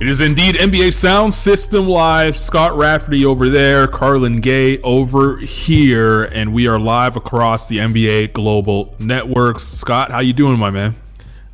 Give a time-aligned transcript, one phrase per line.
[0.00, 2.34] It is indeed NBA Sound System Live.
[2.38, 8.32] Scott Rafferty over there, Carlan Gay over here, and we are live across the NBA
[8.32, 9.62] Global Networks.
[9.62, 10.94] Scott, how you doing, my man?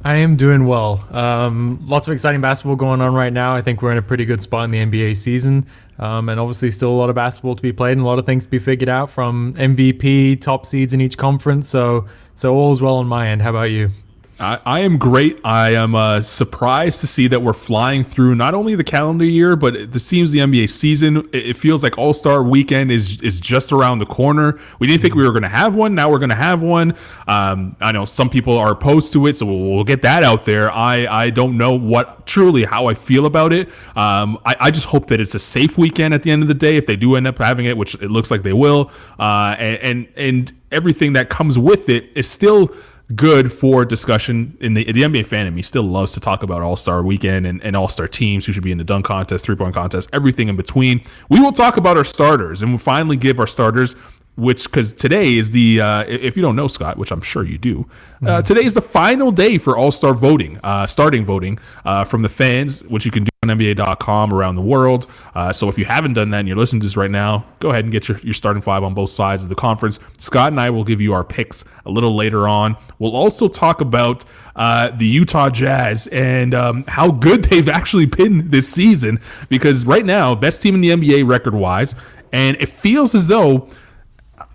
[0.04, 1.04] I am doing well.
[1.10, 3.52] Um, lots of exciting basketball going on right now.
[3.52, 5.66] I think we're in a pretty good spot in the NBA season,
[5.98, 8.26] um, and obviously still a lot of basketball to be played and a lot of
[8.26, 11.68] things to be figured out from MVP, top seeds in each conference.
[11.68, 12.06] So,
[12.36, 13.42] so all is well on my end.
[13.42, 13.90] How about you?
[14.38, 15.40] I, I am great.
[15.44, 19.56] I am uh, surprised to see that we're flying through not only the calendar year,
[19.56, 21.28] but it seems the NBA season.
[21.32, 24.60] It, it feels like All Star Weekend is is just around the corner.
[24.78, 25.94] We didn't think we were going to have one.
[25.94, 26.94] Now we're going to have one.
[27.26, 30.44] Um, I know some people are opposed to it, so we'll, we'll, get that out
[30.44, 30.70] there.
[30.70, 33.68] I I don't know what truly how I feel about it.
[33.96, 36.54] Um, I, I just hope that it's a safe weekend at the end of the
[36.54, 36.76] day.
[36.76, 39.78] If they do end up having it, which it looks like they will, uh, and,
[39.78, 42.74] and and everything that comes with it is still
[43.14, 46.62] good for discussion in the, the NBA fan in me still loves to talk about
[46.62, 49.44] All Star Weekend and, and All Star teams who should be in the dunk contest,
[49.44, 51.02] three point contest, everything in between.
[51.28, 53.94] We will talk about our starters and we'll finally give our starters
[54.36, 57.58] which because today is the uh, if you don't know Scott, which I'm sure you
[57.58, 57.86] do,
[58.22, 58.42] uh, mm-hmm.
[58.42, 62.28] today is the final day for All Star voting, uh, starting voting uh, from the
[62.28, 65.06] fans, which you can do on NBA.com around the world.
[65.34, 67.70] Uh, so if you haven't done that and you're listening to this right now, go
[67.70, 69.98] ahead and get your, your starting five on both sides of the conference.
[70.18, 72.76] Scott and I will give you our picks a little later on.
[72.98, 78.50] We'll also talk about uh, the Utah Jazz and um, how good they've actually been
[78.50, 81.94] this season because right now, best team in the NBA record wise,
[82.32, 83.68] and it feels as though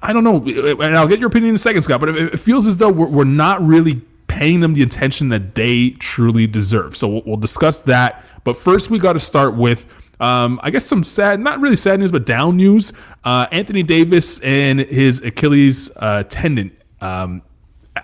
[0.02, 0.38] I don't know,
[0.82, 2.00] and I'll get your opinion in a second, Scott.
[2.00, 5.92] But it feels as though we're, we're not really paying them the attention that they
[5.92, 6.98] truly deserve.
[6.98, 8.24] So we'll, we'll discuss that.
[8.44, 9.86] But first, we got to start with,
[10.20, 12.94] um, I guess, some sad, not really sad news, but down news.
[13.24, 16.76] Uh, Anthony Davis and his Achilles uh, tendon.
[17.02, 17.44] Um,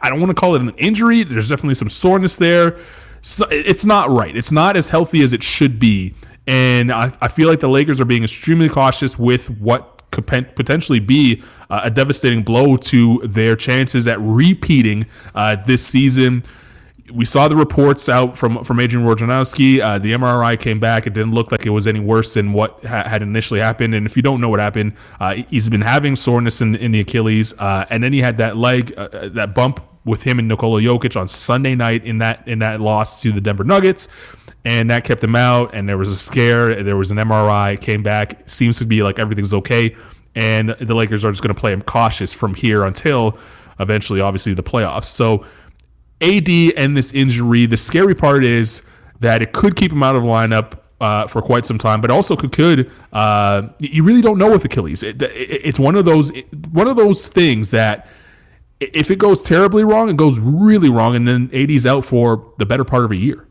[0.02, 1.24] I don't want to call it an injury.
[1.24, 2.78] There's definitely some soreness there.
[3.22, 4.36] So it's not right.
[4.36, 6.14] It's not as healthy as it should be.
[6.46, 11.00] And I, I feel like the Lakers are being extremely cautious with what could potentially
[11.00, 15.06] be uh, a devastating blow to their chances at repeating
[15.36, 16.44] uh, this season.
[17.12, 19.80] We saw the reports out from from Adrian Wojnarowski.
[19.80, 22.84] Uh, the MRI came back; it didn't look like it was any worse than what
[22.86, 23.96] ha- had initially happened.
[23.96, 27.00] And if you don't know what happened, uh, he's been having soreness in, in the
[27.00, 30.82] Achilles, uh, and then he had that leg, uh, that bump with him and Nikola
[30.82, 34.08] Jokic on Sunday night in that in that loss to the Denver Nuggets
[34.68, 35.74] and that kept him out.
[35.74, 36.84] And there was a scare.
[36.84, 37.80] There was an MRI.
[37.80, 38.50] Came back.
[38.50, 39.96] Seems to be like everything's okay.
[40.36, 43.40] And the Lakers are just going to play him cautious from here until
[43.80, 45.06] eventually, obviously, the playoffs.
[45.06, 45.46] So
[46.20, 47.66] AD and this injury.
[47.66, 48.88] The scary part is
[49.22, 50.80] that it could keep him out of the lineup.
[51.00, 54.66] Uh, for quite some time, but also could, could uh, you really don't know with
[54.66, 55.04] Achilles.
[55.04, 56.32] It, it, it's one of those
[56.72, 58.08] one of those things that
[58.80, 62.66] if it goes terribly wrong, it goes really wrong, and then AD's out for the
[62.66, 63.47] better part of a year.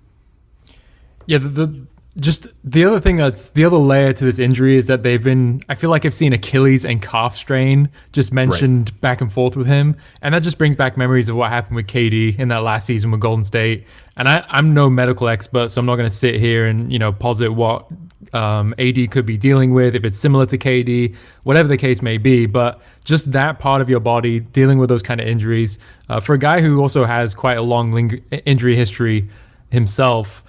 [1.26, 1.86] Yeah, the, the
[2.18, 5.62] just the other thing that's the other layer to this injury is that they've been
[5.68, 9.00] I feel like I've seen Achilles and calf strain just mentioned right.
[9.02, 9.96] back and forth with him.
[10.22, 13.10] And that just brings back memories of what happened with KD in that last season
[13.10, 13.86] with Golden State.
[14.16, 17.12] And I, I'm no medical expert, so I'm not gonna sit here and, you know,
[17.12, 17.86] posit what
[18.32, 22.16] um, AD could be dealing with, if it's similar to KD, whatever the case may
[22.16, 22.46] be.
[22.46, 26.34] But just that part of your body dealing with those kind of injuries, uh, for
[26.34, 29.28] a guy who also has quite a long ling- injury history
[29.70, 30.42] himself,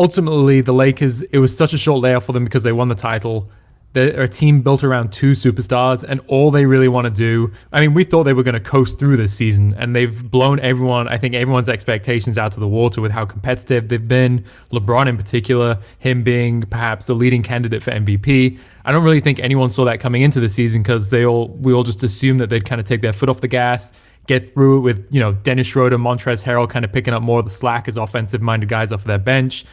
[0.00, 2.94] ultimately the Lakers, it was such a short layoff for them because they won the
[2.94, 3.50] title.
[3.92, 7.52] They're a team built around two superstars, and all they really want to do.
[7.72, 10.60] I mean, we thought they were going to coast through this season, and they've blown
[10.60, 11.08] everyone.
[11.08, 14.44] I think everyone's expectations out to the water with how competitive they've been.
[14.70, 18.58] LeBron, in particular, him being perhaps the leading candidate for MVP.
[18.84, 21.72] I don't really think anyone saw that coming into the season because they all we
[21.72, 23.92] all just assumed that they'd kind of take their foot off the gas,
[24.28, 27.40] get through it with you know Dennis Schroeder, Montrezl Harrell kind of picking up more
[27.40, 29.64] of the slack as offensive-minded guys off of their bench.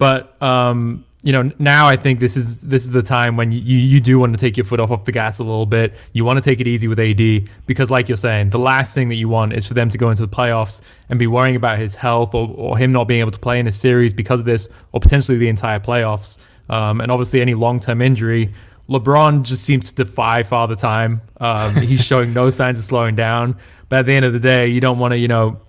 [0.00, 3.60] But um, you know, now I think this is this is the time when you
[3.60, 5.92] you do want to take your foot off off the gas a little bit.
[6.14, 9.10] You want to take it easy with AD because, like you're saying, the last thing
[9.10, 10.80] that you want is for them to go into the playoffs
[11.10, 13.66] and be worrying about his health or, or him not being able to play in
[13.66, 16.38] a series because of this, or potentially the entire playoffs.
[16.70, 18.54] Um, and obviously, any long term injury.
[18.88, 21.20] LeBron just seems to defy father time.
[21.38, 23.56] Um, he's showing no signs of slowing down.
[23.90, 25.60] But at the end of the day, you don't want to, you know,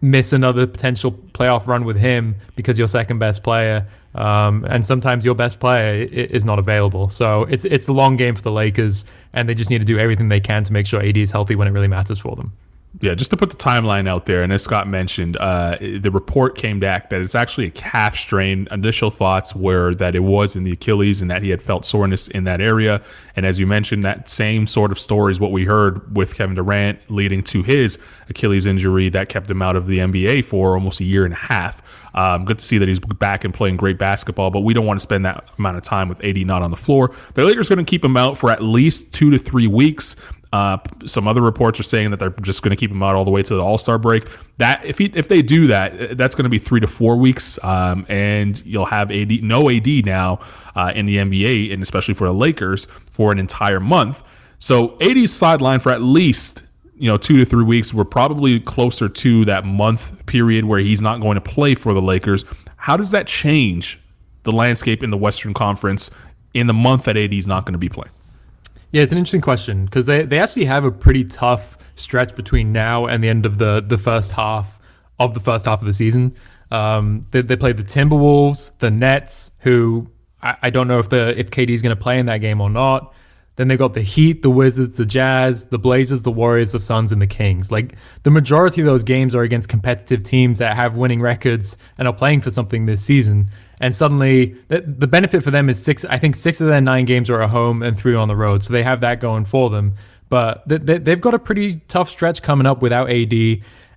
[0.00, 3.86] miss another potential playoff run with him because your second best player.
[4.14, 7.08] Um, and sometimes your best player is not available.
[7.08, 9.98] So it's it's a long game for the Lakers, and they just need to do
[9.98, 12.52] everything they can to make sure AD is healthy when it really matters for them.
[13.00, 16.56] Yeah, just to put the timeline out there, and as Scott mentioned, uh, the report
[16.56, 18.66] came back that it's actually a calf strain.
[18.72, 22.26] Initial thoughts were that it was in the Achilles and that he had felt soreness
[22.26, 23.00] in that area.
[23.36, 26.56] And as you mentioned, that same sort of story is what we heard with Kevin
[26.56, 27.98] Durant leading to his
[28.30, 31.36] Achilles injury that kept him out of the NBA for almost a year and a
[31.36, 31.82] half.
[32.14, 34.98] Um, good to see that he's back and playing great basketball, but we don't want
[34.98, 37.14] to spend that amount of time with AD not on the floor.
[37.34, 40.16] The Lakers going to keep him out for at least two to three weeks.
[40.52, 43.24] Uh, some other reports are saying that they're just going to keep him out all
[43.24, 44.24] the way to the All Star break.
[44.56, 47.62] That if he, if they do that, that's going to be three to four weeks,
[47.62, 50.40] um, and you'll have AD no AD now
[50.74, 54.22] uh, in the NBA, and especially for the Lakers for an entire month.
[54.58, 56.64] So AD's sideline for at least
[56.96, 57.92] you know two to three weeks.
[57.92, 62.02] We're probably closer to that month period where he's not going to play for the
[62.02, 62.44] Lakers.
[62.76, 64.00] How does that change
[64.44, 66.10] the landscape in the Western Conference
[66.54, 68.12] in the month that AD is not going to be playing?
[68.90, 72.72] Yeah, it's an interesting question because they, they actually have a pretty tough stretch between
[72.72, 74.80] now and the end of the, the first half
[75.18, 76.34] of the first half of the season.
[76.70, 80.10] Um, they, they played the Timberwolves, the Nets, who
[80.42, 82.60] I, I don't know if the if KD is going to play in that game
[82.60, 83.14] or not.
[83.56, 87.10] Then they got the Heat, the Wizards, the Jazz, the Blazers, the Warriors, the Suns,
[87.10, 87.72] and the Kings.
[87.72, 92.06] Like the majority of those games are against competitive teams that have winning records and
[92.06, 93.48] are playing for something this season.
[93.80, 96.04] And suddenly, the, the benefit for them is six.
[96.04, 98.62] I think six of their nine games are at home and three on the road,
[98.62, 99.94] so they have that going for them.
[100.28, 103.32] But they, they've got a pretty tough stretch coming up without AD.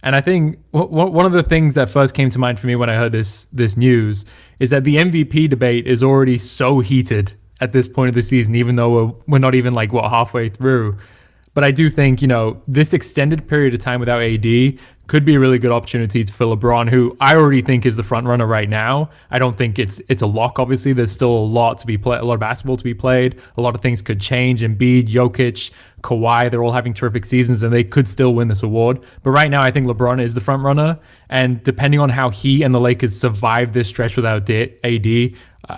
[0.03, 2.89] And I think one of the things that first came to mind for me when
[2.89, 4.25] I heard this this news
[4.59, 8.55] is that the MVP debate is already so heated at this point of the season,
[8.55, 10.97] even though we're, we're not even like what halfway through.
[11.53, 14.77] But I do think, you know, this extended period of time without AD
[15.11, 18.27] could be a really good opportunity for LeBron, who I already think is the front
[18.27, 19.09] runner right now.
[19.29, 20.57] I don't think it's it's a lock.
[20.57, 23.37] Obviously, there's still a lot to be played, a lot of basketball to be played.
[23.57, 24.61] A lot of things could change.
[24.61, 25.71] Embiid, Jokic,
[26.01, 29.01] Kawhi, they're all having terrific seasons, and they could still win this award.
[29.21, 30.97] But right now, I think LeBron is the front runner,
[31.29, 35.33] and depending on how he and the Lakers survive this stretch without AD,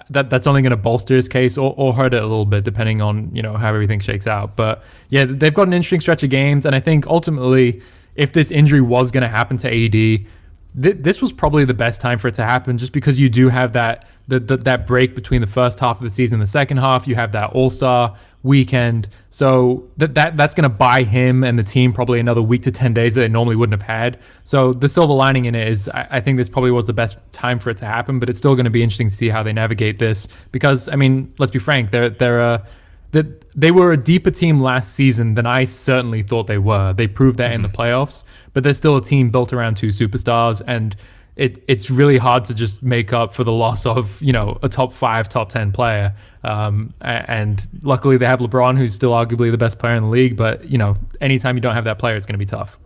[0.09, 2.63] that that's only going to bolster his case or, or hurt it a little bit,
[2.63, 4.55] depending on you know how everything shakes out.
[4.55, 7.81] But yeah, they've got an interesting stretch of games, and I think ultimately
[8.15, 10.27] if this injury was going to happen to AD, th-
[10.75, 13.73] this was probably the best time for it to happen, just because you do have
[13.73, 16.77] that the, the, that break between the first half of the season and the second
[16.77, 17.07] half.
[17.07, 21.57] You have that All Star weekend, so that that that's going to buy him and
[21.57, 24.19] the team probably another week to ten days that they normally wouldn't have had.
[24.43, 27.17] So the silver lining in it is, I, I think this probably was the best
[27.31, 29.41] time for it to happen, but it's still going to be interesting to see how
[29.41, 32.67] they navigate this because I mean, let's be frank, they're they're a
[33.13, 36.93] that they were a deeper team last season than I certainly thought they were.
[36.93, 37.55] They proved that mm-hmm.
[37.55, 37.81] in the mm-hmm.
[37.81, 40.95] playoffs, but they're still a team built around two superstars, and
[41.35, 44.69] it it's really hard to just make up for the loss of you know a
[44.69, 46.15] top five, top ten player.
[46.44, 50.35] Um, and luckily they have LeBron, who's still arguably the best player in the league.
[50.35, 52.77] But you know, anytime you don't have that player, it's going to be tough.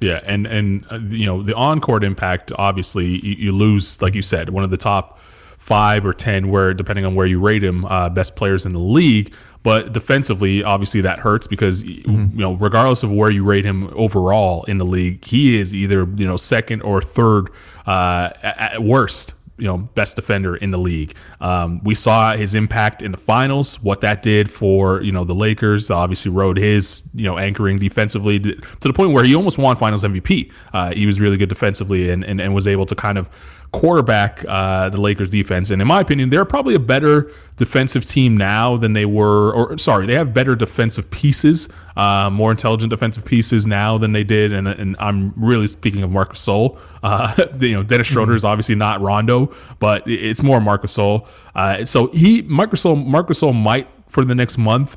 [0.00, 2.52] Yeah, and and uh, you know the on court impact.
[2.56, 5.20] Obviously, you, you lose, like you said, one of the top
[5.58, 8.80] five or ten, where depending on where you rate him, uh, best players in the
[8.80, 9.32] league.
[9.64, 12.38] But defensively, obviously that hurts because mm-hmm.
[12.38, 16.06] you know, regardless of where you rate him overall in the league, he is either
[16.16, 17.48] you know second or third
[17.86, 21.14] uh, at worst you know best defender in the league.
[21.40, 25.34] Um, we saw his impact in the finals, what that did for you know the
[25.34, 25.90] Lakers.
[25.90, 29.76] Obviously, rode his you know anchoring defensively to, to the point where he almost won
[29.76, 30.52] Finals MVP.
[30.72, 33.30] Uh, he was really good defensively and, and and was able to kind of
[33.74, 35.70] quarterback uh, the Lakers defense.
[35.70, 39.76] And in my opinion, they're probably a better defensive team now than they were, or
[39.78, 44.52] sorry, they have better defensive pieces, uh, more intelligent defensive pieces now than they did.
[44.52, 46.78] And, and I'm really speaking of Marc Gasol.
[47.02, 48.52] Uh, you know, Dennis Schroeder is mm-hmm.
[48.52, 51.26] obviously not Rondo, but it's more Marc Gasol.
[51.56, 54.96] Uh, so he, Marc Gasol, Marc Gasol might for the next month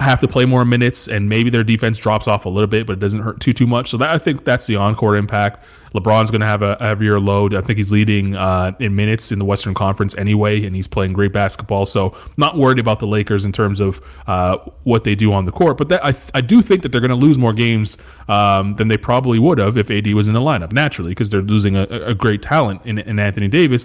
[0.00, 2.94] have to play more minutes and maybe their defense drops off a little bit, but
[2.94, 3.90] it doesn't hurt too too much.
[3.90, 5.64] So that, I think that's the encore impact.
[5.94, 7.52] LeBron's going to have a heavier load.
[7.52, 11.12] I think he's leading uh, in minutes in the Western Conference anyway, and he's playing
[11.12, 11.84] great basketball.
[11.84, 15.52] So not worried about the Lakers in terms of uh, what they do on the
[15.52, 15.76] court.
[15.76, 18.88] But that, I, I do think that they're going to lose more games um, than
[18.88, 21.82] they probably would have if AD was in the lineup naturally because they're losing a,
[21.84, 23.84] a great talent in, in Anthony Davis.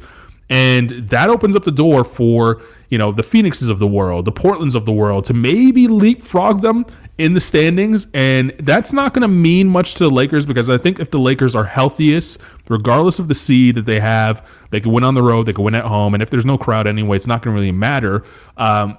[0.49, 4.31] And that opens up the door for, you know, the Phoenixes of the world, the
[4.31, 6.85] Portlands of the world to maybe leapfrog them
[7.17, 8.07] in the standings.
[8.13, 11.19] And that's not going to mean much to the Lakers because I think if the
[11.19, 15.23] Lakers are healthiest, regardless of the seed that they have, they can win on the
[15.23, 16.13] road, they can win at home.
[16.13, 18.23] And if there's no crowd anyway, it's not going to really matter.
[18.57, 18.97] Um,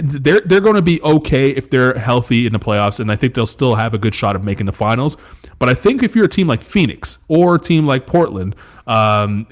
[0.00, 2.98] they're they're going to be okay if they're healthy in the playoffs.
[2.98, 5.16] And I think they'll still have a good shot of making the finals.
[5.58, 9.46] But I think if you're a team like Phoenix or a team like Portland, um,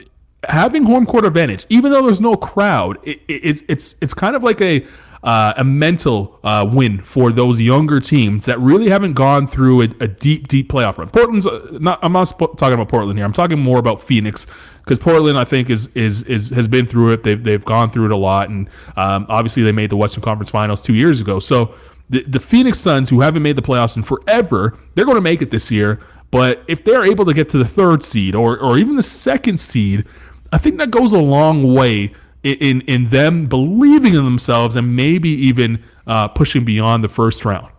[0.48, 4.42] having home court advantage, even though there's no crowd, it, it, it's it's kind of
[4.42, 4.86] like a
[5.22, 9.84] uh, a mental uh, win for those younger teams that really haven't gone through a,
[10.00, 11.08] a deep, deep playoff run.
[11.08, 11.98] Portland's uh, not.
[12.02, 13.26] I'm not talking about Portland here.
[13.26, 14.46] I'm talking more about Phoenix
[14.78, 17.24] because Portland, I think, is is is has been through it.
[17.24, 20.50] They've they've gone through it a lot, and um, obviously they made the Western Conference
[20.50, 21.40] Finals two years ago.
[21.40, 21.74] So
[22.08, 25.42] the, the Phoenix Suns, who haven't made the playoffs in forever, they're going to make
[25.42, 26.00] it this year.
[26.30, 29.58] But if they're able to get to the third seed or or even the second
[29.58, 30.04] seed
[30.52, 32.12] I think that goes a long way
[32.42, 37.72] in in, them believing in themselves and maybe even uh, pushing beyond the first round.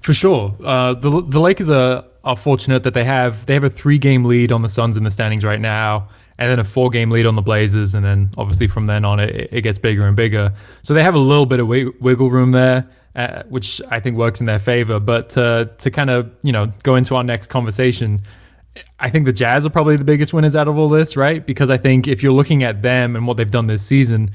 [0.00, 3.70] For sure, uh, the the Lakers are are fortunate that they have they have a
[3.70, 6.90] three game lead on the Suns in the standings right now, and then a four
[6.90, 10.06] game lead on the Blazers, and then obviously from then on it, it gets bigger
[10.06, 10.52] and bigger.
[10.82, 12.88] So they have a little bit of wiggle room there.
[13.16, 15.00] Uh, which I think works in their favor.
[15.00, 18.20] But uh, to kind of you know go into our next conversation,
[18.98, 21.44] I think the Jazz are probably the biggest winners out of all this, right?
[21.44, 24.30] Because I think if you're looking at them and what they've done this season,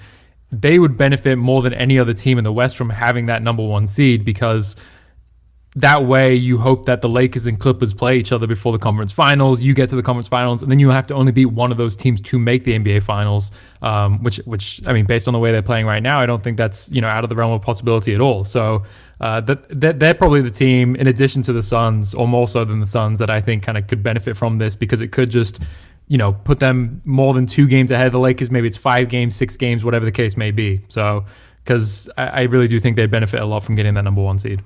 [0.51, 3.63] they would benefit more than any other team in the West from having that number
[3.63, 4.75] one seed because
[5.75, 9.11] that way you hope that the Lakers and Clippers play each other before the conference
[9.11, 9.61] finals.
[9.61, 11.77] You get to the conference finals, and then you have to only beat one of
[11.77, 13.51] those teams to make the NBA finals.
[13.81, 16.43] Um, which, which I mean, based on the way they're playing right now, I don't
[16.43, 18.43] think that's you know out of the realm of possibility at all.
[18.43, 18.83] So
[19.23, 22.65] uh, that, that they're probably the team, in addition to the Suns, or more so
[22.65, 25.29] than the Suns, that I think kind of could benefit from this because it could
[25.29, 25.63] just
[26.09, 28.51] you know put them more than two games ahead of the Lakers.
[28.51, 30.81] Maybe it's five games, six games, whatever the case may be.
[30.89, 31.23] So
[31.63, 34.39] because I, I really do think they benefit a lot from getting that number one
[34.39, 34.61] seed.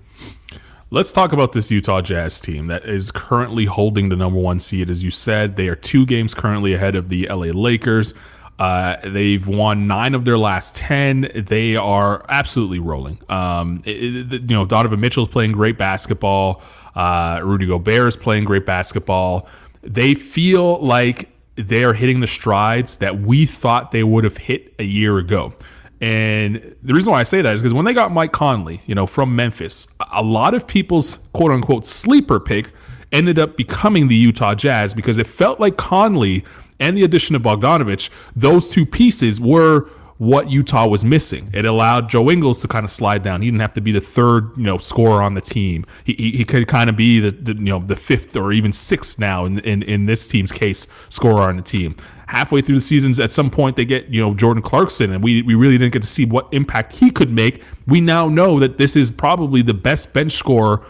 [0.89, 4.89] Let's talk about this Utah Jazz team that is currently holding the number one seed.
[4.89, 8.15] As you said, they are two games currently ahead of the LA Lakers.
[8.59, 11.29] Uh, they've won nine of their last ten.
[11.35, 13.19] They are absolutely rolling.
[13.29, 16.61] Um, it, it, you know, Donovan Mitchell is playing great basketball.
[16.95, 19.47] Uh, Rudy Gobert is playing great basketball.
[19.83, 24.73] They feel like they are hitting the strides that we thought they would have hit
[24.79, 25.53] a year ago.
[25.99, 28.93] And the reason why I say that is because when they got Mike Conley, you
[28.93, 32.71] know, from Memphis, a lot of people's quote unquote sleeper pick
[33.11, 36.43] ended up becoming the Utah Jazz because it felt like Conley
[36.79, 41.49] and the addition of Bogdanovich, those two pieces were what Utah was missing.
[41.53, 43.41] It allowed Joe Ingles to kind of slide down.
[43.41, 45.85] He didn't have to be the third, you know, scorer on the team.
[46.03, 48.73] He, he, he could kind of be the, the, you know the fifth or even
[48.73, 51.95] sixth now in, in in this team's case scorer on the team
[52.27, 55.41] halfway through the seasons, at some point they get you know Jordan Clarkson, and we
[55.41, 57.63] we really didn't get to see what impact he could make.
[57.85, 60.83] We now know that this is probably the best bench scorer.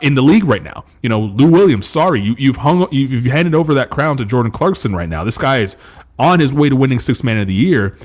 [0.00, 1.86] In the league right now, you know Lou Williams.
[1.86, 5.24] Sorry, you, you've hung, you've, you've handed over that crown to Jordan Clarkson right now.
[5.24, 5.76] This guy is
[6.18, 7.96] on his way to winning Sixth Man of the Year,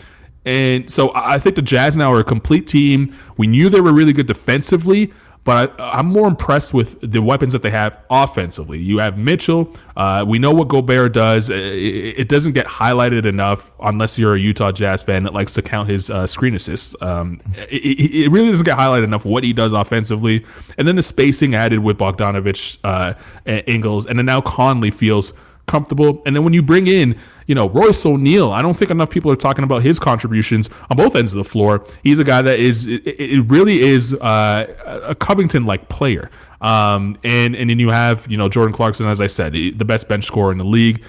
[0.46, 3.16] and so I think the Jazz now are a complete team.
[3.38, 7.54] We knew they were really good defensively, but I, am more impressed with the weapons
[7.54, 8.80] that they have offensively.
[8.80, 9.74] You have Mitchell.
[9.96, 11.50] Uh, we know what Gobert does.
[11.50, 15.62] It, it, doesn't get highlighted enough unless you're a Utah Jazz fan that likes to
[15.62, 17.00] count his uh, screen assists.
[17.02, 20.46] Um, it, it, really doesn't get highlighted enough what he does offensively.
[20.78, 23.14] And then the spacing added with Bogdanovich, uh,
[23.46, 25.34] Ingles, and then now Conley feels
[25.65, 26.22] comfortable.
[26.25, 29.32] And then when you bring in you know, Royce O'Neal, I don't think enough people
[29.32, 31.86] are talking about his contributions on both ends of the floor.
[32.03, 36.29] He's a guy that is, it, it really is uh, a Covington like player.
[36.62, 40.08] Um, and, and then you have, you know, Jordan Clarkson, as I said, the best
[40.08, 41.03] bench scorer in the league.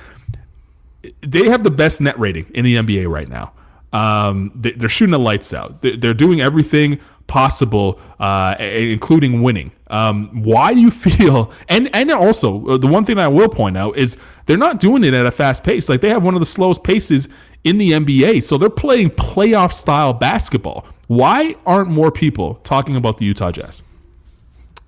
[1.21, 3.53] They have the best net rating in the NBA right now.
[3.93, 5.83] Um, they, are shooting the lights out.
[5.83, 9.73] They're doing everything possible, uh, including winning.
[9.89, 11.53] Um, why do you feel?
[11.69, 14.17] And and also uh, the one thing I will point out is
[14.47, 15.89] they're not doing it at a fast pace.
[15.89, 17.29] Like they have one of the slowest paces
[17.63, 20.87] in the NBA, so they're playing playoff style basketball.
[21.07, 23.83] Why aren't more people talking about the Utah Jazz?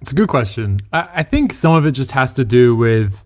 [0.00, 0.80] It's a good question.
[0.92, 3.25] I, I think some of it just has to do with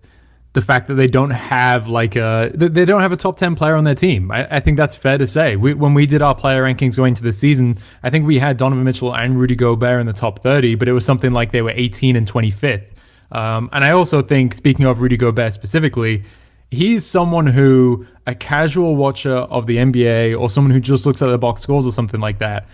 [0.53, 3.75] the fact that they don't have like a they don't have a top 10 player
[3.75, 4.31] on their team.
[4.31, 5.55] I, I think that's fair to say.
[5.55, 8.57] We, when we did our player rankings going into the season i think we had
[8.57, 11.61] donovan mitchell and rudy gobert in the top 30 but it was something like they
[11.61, 12.87] were 18 and 25th
[13.31, 16.23] um, and i also think speaking of rudy gobert specifically
[16.69, 21.27] he's someone who a casual watcher of the nba or someone who just looks at
[21.27, 22.67] the box scores or something like that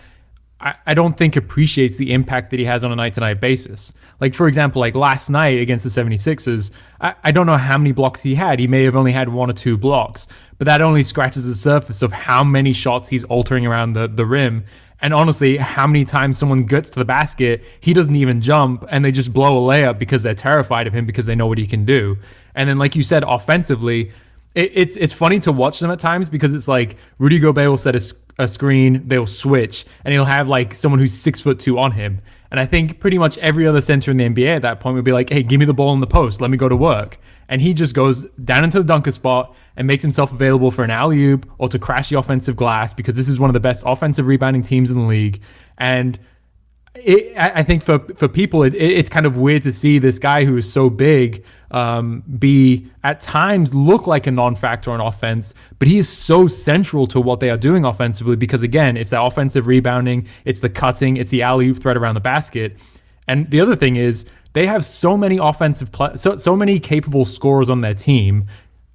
[0.59, 3.93] I, don't think appreciates the impact that he has on a night to night basis.
[4.19, 7.91] Like, for example, like last night against the 76ers, I, I don't know how many
[7.91, 8.59] blocks he had.
[8.59, 12.01] He may have only had one or two blocks, but that only scratches the surface
[12.01, 14.65] of how many shots he's altering around the, the rim.
[14.99, 19.05] And honestly, how many times someone gets to the basket, he doesn't even jump, and
[19.05, 21.67] they just blow a layup because they're terrified of him because they know what he
[21.67, 22.17] can do.
[22.55, 24.11] And then, like you said, offensively,
[24.57, 27.77] it, it's it's funny to watch them at times because it's like Rudy Gobert will
[27.77, 28.01] set a,
[28.39, 32.21] a screen, they'll switch, and he'll have like someone who's six foot two on him.
[32.49, 35.05] And I think pretty much every other center in the NBA at that point would
[35.05, 37.19] be like, hey, give me the ball in the post, let me go to work.
[37.49, 40.89] And he just goes down into the dunker spot and makes himself available for an
[40.89, 43.83] alley oop or to crash the offensive glass because this is one of the best
[43.85, 45.41] offensive rebounding teams in the league.
[45.77, 46.17] And
[46.95, 50.45] it, I think for for people, it, it's kind of weird to see this guy
[50.45, 55.87] who is so big um, be at times look like a non-factor on offense, but
[55.87, 59.67] he is so central to what they are doing offensively because again, it's the offensive
[59.67, 62.77] rebounding, it's the cutting, it's the alley oop threat around the basket,
[63.27, 67.25] and the other thing is they have so many offensive pl- so so many capable
[67.25, 68.45] scorers on their team,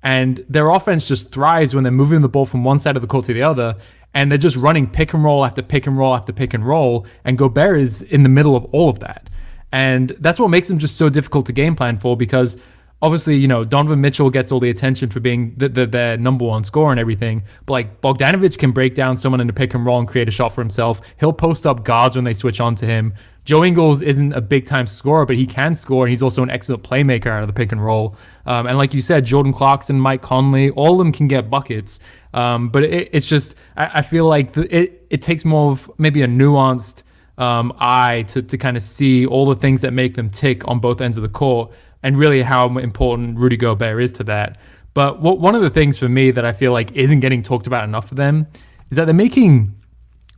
[0.02, 3.08] and their offense just thrives when they're moving the ball from one side of the
[3.08, 3.76] court to the other
[4.14, 7.06] and they're just running pick and roll after pick and roll after pick and roll.
[7.24, 9.28] And Gobert is in the middle of all of that.
[9.72, 12.60] And that's what makes him just so difficult to game plan for because
[13.02, 16.44] obviously, you know, Donovan Mitchell gets all the attention for being the, the, their number
[16.44, 17.42] one scorer and everything.
[17.66, 20.30] But like Bogdanovich can break down someone in a pick and roll and create a
[20.30, 21.00] shot for himself.
[21.18, 23.14] He'll post up guards when they switch on to him.
[23.44, 26.50] Joe Ingles isn't a big time scorer, but he can score, and he's also an
[26.50, 28.14] excellent playmaker out of the pick and roll.
[28.46, 31.98] Um, and like you said, Jordan Clarkson, Mike Conley, all of them can get buckets.
[32.32, 35.90] Um, but it, it's just, I, I feel like the, it, it takes more of
[35.98, 37.02] maybe a nuanced
[37.42, 40.78] um, eye to, to kind of see all the things that make them tick on
[40.78, 41.72] both ends of the court
[42.02, 44.58] and really how important Rudy Gobert is to that.
[44.94, 47.66] But what, one of the things for me that I feel like isn't getting talked
[47.66, 48.46] about enough for them
[48.90, 49.74] is that they're making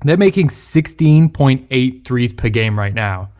[0.02, 3.30] they're making 16.8 threes per game right now.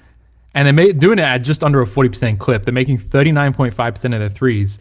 [0.55, 2.63] And they're doing it at just under a 40% clip.
[2.63, 4.79] They're making 39.5% of their threes.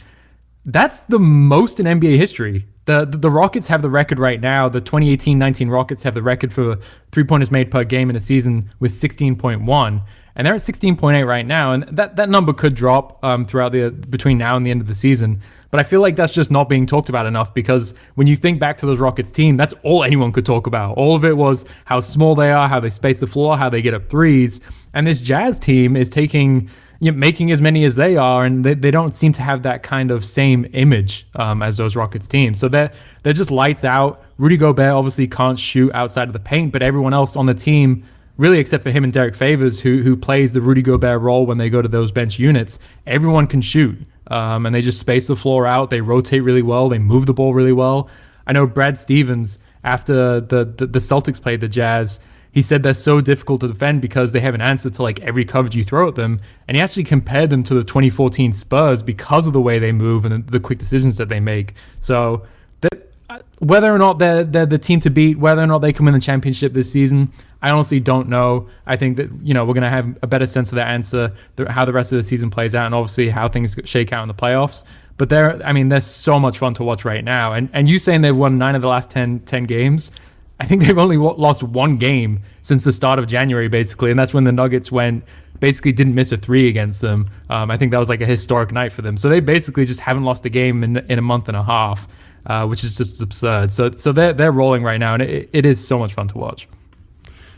[0.65, 2.67] That's the most in NBA history.
[2.85, 4.67] The, the, the Rockets have the record right now.
[4.67, 6.77] The 2018-19 Rockets have the record for
[7.11, 10.03] three pointers made per game in a season with 16.1,
[10.35, 11.71] and they're at 16.8 right now.
[11.71, 14.87] And that, that number could drop um, throughout the between now and the end of
[14.87, 15.41] the season.
[15.71, 18.59] But I feel like that's just not being talked about enough because when you think
[18.59, 20.97] back to those Rockets team, that's all anyone could talk about.
[20.97, 23.81] All of it was how small they are, how they space the floor, how they
[23.81, 24.61] get up threes.
[24.93, 26.69] And this Jazz team is taking
[26.99, 29.63] you know, making as many as they are, and they, they don't seem to have
[29.63, 32.59] that kind of same image um, as those Rockets teams.
[32.59, 32.91] So they're
[33.23, 34.23] they're just lights out.
[34.37, 38.05] Rudy Gobert obviously can't shoot outside of the paint, but everyone else on the team,
[38.37, 41.57] really except for him and Derek Favors, who who plays the Rudy Gobert role when
[41.57, 45.35] they go to those bench units, everyone can shoot, um, and they just space the
[45.35, 45.89] floor out.
[45.89, 46.89] They rotate really well.
[46.89, 48.09] They move the ball really well.
[48.45, 52.19] I know Brad Stevens after the the, the Celtics played the Jazz
[52.53, 55.43] he said they're so difficult to defend because they have an answer to like every
[55.43, 56.39] coverage you throw at them.
[56.67, 60.23] And he actually compared them to the 2014 Spurs because of the way they move
[60.23, 61.73] and the quick decisions that they make.
[61.99, 62.45] So
[62.81, 65.91] that uh, whether or not they're, they're the team to beat, whether or not they
[65.91, 68.67] come win the championship this season, I honestly don't know.
[68.85, 71.33] I think that you know we're gonna have a better sense of the answer,
[71.69, 74.27] how the rest of the season plays out, and obviously how things shake out in
[74.27, 74.83] the playoffs.
[75.17, 77.53] But they're, I mean, they're so much fun to watch right now.
[77.53, 80.11] And and you saying they've won nine of the last 10, 10 games,
[80.59, 84.33] I think they've only lost one game since the start of January, basically, and that's
[84.33, 85.23] when the Nuggets went
[85.59, 87.25] basically didn't miss a three against them.
[87.49, 89.15] Um, I think that was like a historic night for them.
[89.15, 92.05] So they basically just haven't lost a game in, in a month and a half,
[92.45, 93.71] uh, which is just absurd.
[93.71, 96.37] So so they're they're rolling right now, and it, it is so much fun to
[96.37, 96.67] watch.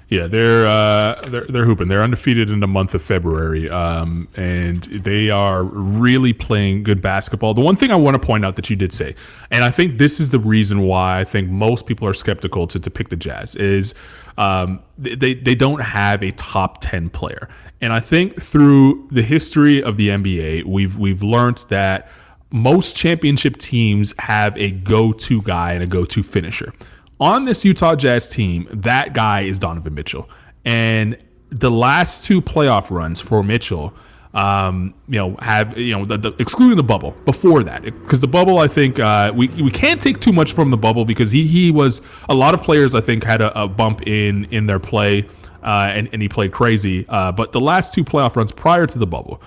[0.07, 1.87] Yeah, they're uh, they're they're hooping.
[1.87, 7.55] They're undefeated in the month of February, um, and they are really playing good basketball.
[7.55, 9.15] The one thing I want to point out that you did say,
[9.49, 12.79] and I think this is the reason why I think most people are skeptical to
[12.79, 13.95] to pick the Jazz is
[14.37, 17.49] um, they they don't have a top ten player,
[17.81, 22.11] and I think through the history of the NBA, we've we've learned that
[22.51, 26.73] most championship teams have a go to guy and a go to finisher
[27.19, 30.29] on this Utah Jazz team, that guy is Donovan Mitchell.
[30.63, 31.17] And
[31.49, 33.93] the last two playoff runs for Mitchell,
[34.33, 38.27] um, you know, have you know, the, the, excluding the bubble before that, because the
[38.27, 41.47] bubble, I think uh, we we can't take too much from the bubble because he
[41.47, 44.79] he was a lot of players I think had a, a bump in in their
[44.79, 45.29] play,
[45.63, 47.05] uh, and and he played crazy.
[47.07, 49.41] Uh, but the last two playoff runs prior to the bubble.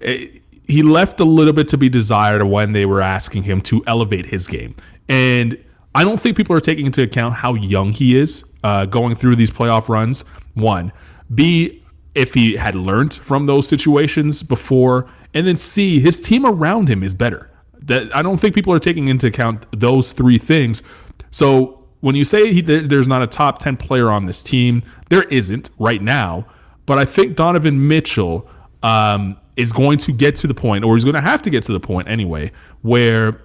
[0.00, 3.60] It, eh, he left a little bit to be desired when they were asking him
[3.60, 4.74] to elevate his game.
[5.08, 5.56] And
[5.96, 9.36] I don't think people are taking into account how young he is uh, going through
[9.36, 10.26] these playoff runs.
[10.52, 10.92] One,
[11.34, 11.82] B,
[12.14, 17.02] if he had learned from those situations before, and then C, his team around him
[17.02, 17.50] is better.
[17.80, 20.82] That I don't think people are taking into account those three things.
[21.30, 25.22] So when you say he, there's not a top 10 player on this team, there
[25.22, 26.44] isn't right now.
[26.84, 28.46] But I think Donovan Mitchell
[28.82, 31.64] um, is going to get to the point, or he's going to have to get
[31.64, 33.40] to the point anyway, where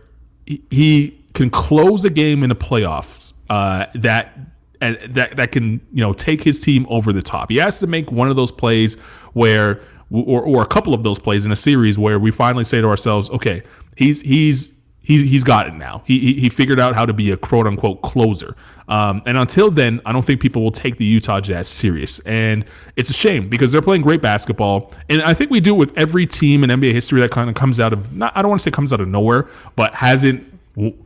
[0.70, 4.38] he can close a game in the playoffs uh, that
[4.82, 7.50] and that that can you know take his team over the top.
[7.50, 8.96] He has to make one of those plays
[9.34, 12.82] where, or, or a couple of those plays in a series where we finally say
[12.82, 13.64] to ourselves, okay,
[13.96, 16.04] he's he's he's he's got it now.
[16.06, 18.56] He he figured out how to be a quote unquote closer.
[18.88, 22.20] Um, and until then, I don't think people will take the Utah Jazz serious.
[22.20, 22.66] And
[22.98, 24.94] it's a shame because they're playing great basketball.
[25.10, 27.56] And I think we do it with every team in NBA history that kind of
[27.56, 30.46] comes out of not I don't want to say comes out of nowhere, but hasn't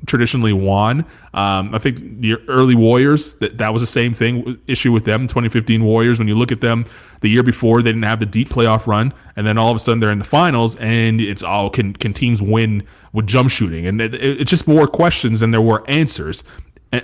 [0.05, 1.05] traditionally won.
[1.33, 5.27] Um, I think the early Warriors that that was the same thing issue with them.
[5.27, 6.19] 2015 Warriors.
[6.19, 6.85] When you look at them,
[7.21, 9.79] the year before they didn't have the deep playoff run, and then all of a
[9.79, 13.85] sudden they're in the finals, and it's all can can teams win with jump shooting,
[13.85, 16.43] and it, it, it's just more questions than there were answers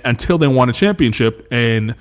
[0.04, 1.94] until they won a championship and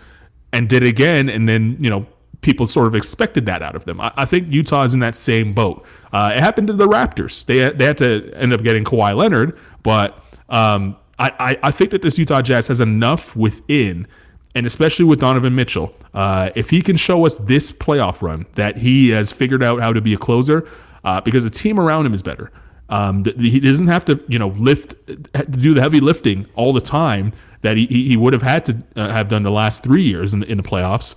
[0.53, 2.05] and did it again, and then you know
[2.41, 4.01] people sort of expected that out of them.
[4.01, 5.85] I, I think Utah is in that same boat.
[6.11, 7.45] Uh, it happened to the Raptors.
[7.45, 10.20] They they had to end up getting Kawhi Leonard, but
[10.51, 14.07] um, I, I, I think that this Utah Jazz has enough within
[14.53, 18.77] and especially with Donovan Mitchell, uh, if he can show us this playoff run that
[18.77, 20.67] he has figured out how to be a closer,
[21.03, 22.51] uh, because the team around him is better.
[22.89, 27.31] Um, he doesn't have to, you know, lift, do the heavy lifting all the time
[27.61, 30.41] that he, he would have had to uh, have done the last three years in
[30.41, 31.15] the, in the playoffs.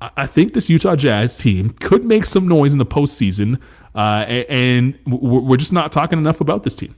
[0.00, 3.60] I think this Utah Jazz team could make some noise in the postseason,
[3.96, 6.94] uh, and we're just not talking enough about this team.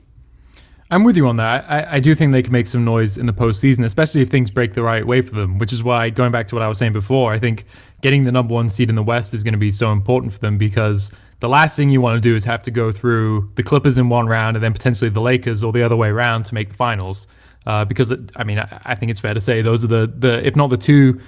[0.91, 1.65] I'm with you on that.
[1.69, 4.51] I, I, do think they can make some noise in the postseason, especially if things
[4.51, 6.77] break the right way for them, which is why, going back to what I was
[6.77, 7.63] saying before, I think
[8.01, 10.39] getting the number one seed in the West is going to be so important for
[10.39, 13.63] them because the last thing you want to do is have to go through the
[13.63, 16.53] Clippers in one round and then potentially the Lakers or the other way around to
[16.53, 17.25] make the finals.
[17.65, 20.13] Uh, because, it, I mean, I, I, think it's fair to say those are the,
[20.13, 21.21] the, if not the two,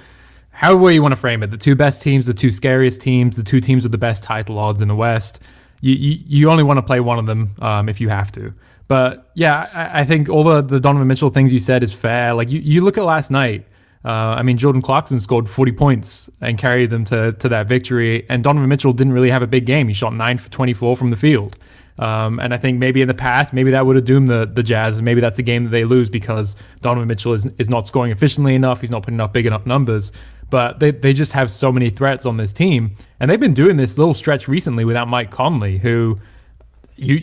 [0.51, 3.43] however you want to frame it, the two best teams, the two scariest teams, the
[3.43, 5.41] two teams with the best title odds in the West.
[5.79, 8.53] You, you, you only want to play one of them um, if you have to.
[8.87, 12.33] But yeah, I, I, think all the, the Donovan Mitchell things you said is fair.
[12.33, 13.65] Like you, you look at last night.
[14.05, 18.25] Uh, I mean, Jordan Clarkson scored 40 points and carried them to, to that victory.
[18.29, 19.87] And Donovan Mitchell didn't really have a big game.
[19.87, 21.57] He shot 9 for 24 from the field.
[21.97, 24.63] Um, and I think maybe in the past, maybe that would have doomed the, the
[24.63, 24.97] Jazz.
[24.97, 28.11] And maybe that's a game that they lose because Donovan Mitchell is, is not scoring
[28.11, 28.81] efficiently enough.
[28.81, 30.11] He's not putting up big enough numbers.
[30.49, 32.97] But they, they just have so many threats on this team.
[33.19, 36.19] And they've been doing this little stretch recently without Mike Conley, who
[36.95, 37.21] you,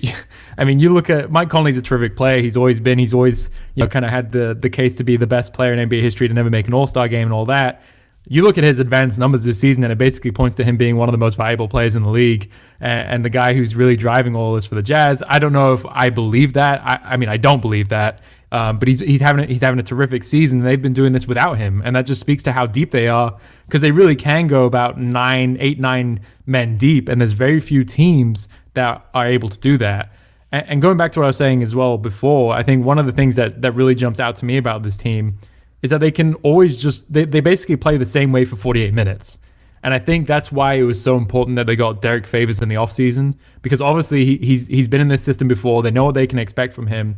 [0.59, 2.41] I mean, you look at Mike Conley's a terrific player.
[2.41, 2.99] He's always been.
[2.99, 5.73] He's always you know kind of had the the case to be the best player
[5.73, 7.83] in NBA history to never make an All Star game and all that.
[8.29, 10.97] You look at his advanced numbers this season, and it basically points to him being
[10.97, 13.97] one of the most valuable players in the league, and, and the guy who's really
[13.97, 15.23] driving all this for the Jazz.
[15.27, 16.83] I don't know if I believe that.
[16.85, 18.21] I, I mean, I don't believe that.
[18.53, 20.59] Um, but he's he's having a, he's having a terrific season.
[20.59, 23.39] They've been doing this without him, and that just speaks to how deep they are
[23.67, 27.85] because they really can go about nine, eight, nine men deep, and there's very few
[27.85, 30.13] teams that are able to do that.
[30.53, 32.99] And, and going back to what I was saying as well before, I think one
[32.99, 35.39] of the things that that really jumps out to me about this team
[35.83, 38.93] is that they can always just they, they basically play the same way for 48
[38.93, 39.39] minutes.
[39.83, 42.69] And I think that's why it was so important that they got Derek Favors in
[42.69, 45.83] the offseason because obviously he, he's he's been in this system before.
[45.83, 47.17] They know what they can expect from him.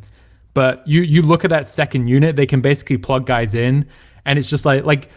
[0.55, 3.89] But you you look at that second unit, they can basically plug guys in,
[4.25, 5.09] and it's just like like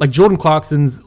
[0.00, 1.02] like Jordan Clarkson's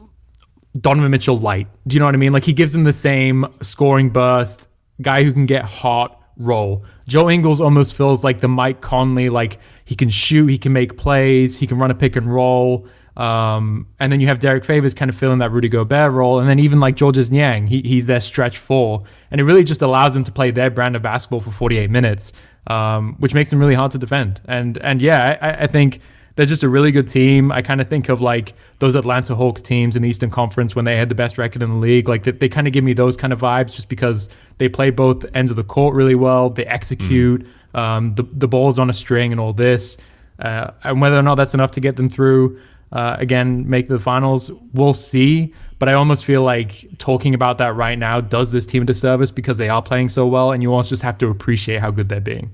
[0.78, 1.68] Donovan Mitchell light.
[1.86, 2.32] Do you know what I mean?
[2.32, 4.68] Like he gives him the same scoring burst,
[5.00, 6.84] guy who can get hot role.
[7.06, 10.96] Joe Ingles almost feels like the Mike Conley, like he can shoot, he can make
[10.96, 12.88] plays, he can run a pick and roll.
[13.16, 16.40] Um, and then you have Derek Favors kind of filling that Rudy Gobert role.
[16.40, 19.04] And then even like Georges Niang, he, he's their stretch four.
[19.30, 22.32] And it really just allows them to play their brand of basketball for 48 minutes,
[22.66, 24.40] um, which makes them really hard to defend.
[24.46, 26.00] And and yeah, I, I think
[26.36, 27.52] they're just a really good team.
[27.52, 30.84] I kind of think of like those Atlanta Hawks teams in the Eastern Conference when
[30.84, 32.08] they had the best record in the league.
[32.08, 34.90] Like they, they kind of give me those kind of vibes just because they play
[34.90, 36.50] both ends of the court really well.
[36.50, 37.46] They execute.
[37.74, 37.78] Mm.
[37.78, 39.96] Um, the the ball's on a string and all this.
[40.38, 42.58] Uh, and whether or not that's enough to get them through,
[42.92, 45.52] uh, again, make the finals, we'll see.
[45.78, 49.30] But I almost feel like talking about that right now does this team a disservice
[49.30, 52.08] because they are playing so well, and you almost just have to appreciate how good
[52.08, 52.50] they're being.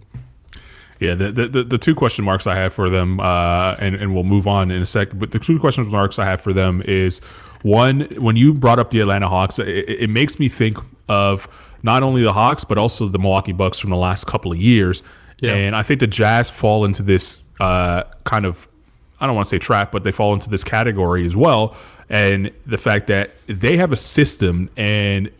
[1.00, 4.22] Yeah, the, the, the two question marks I have for them, uh, and, and we'll
[4.22, 7.20] move on in a sec, but the two question marks I have for them is
[7.62, 10.76] one, when you brought up the Atlanta Hawks, it, it makes me think
[11.08, 11.48] of
[11.82, 15.02] not only the Hawks, but also the Milwaukee Bucks from the last couple of years.
[15.38, 15.54] Yeah.
[15.54, 18.68] And I think the Jazz fall into this uh, kind of,
[19.20, 21.74] I don't want to say trap, but they fall into this category as well.
[22.10, 25.30] And the fact that they have a system and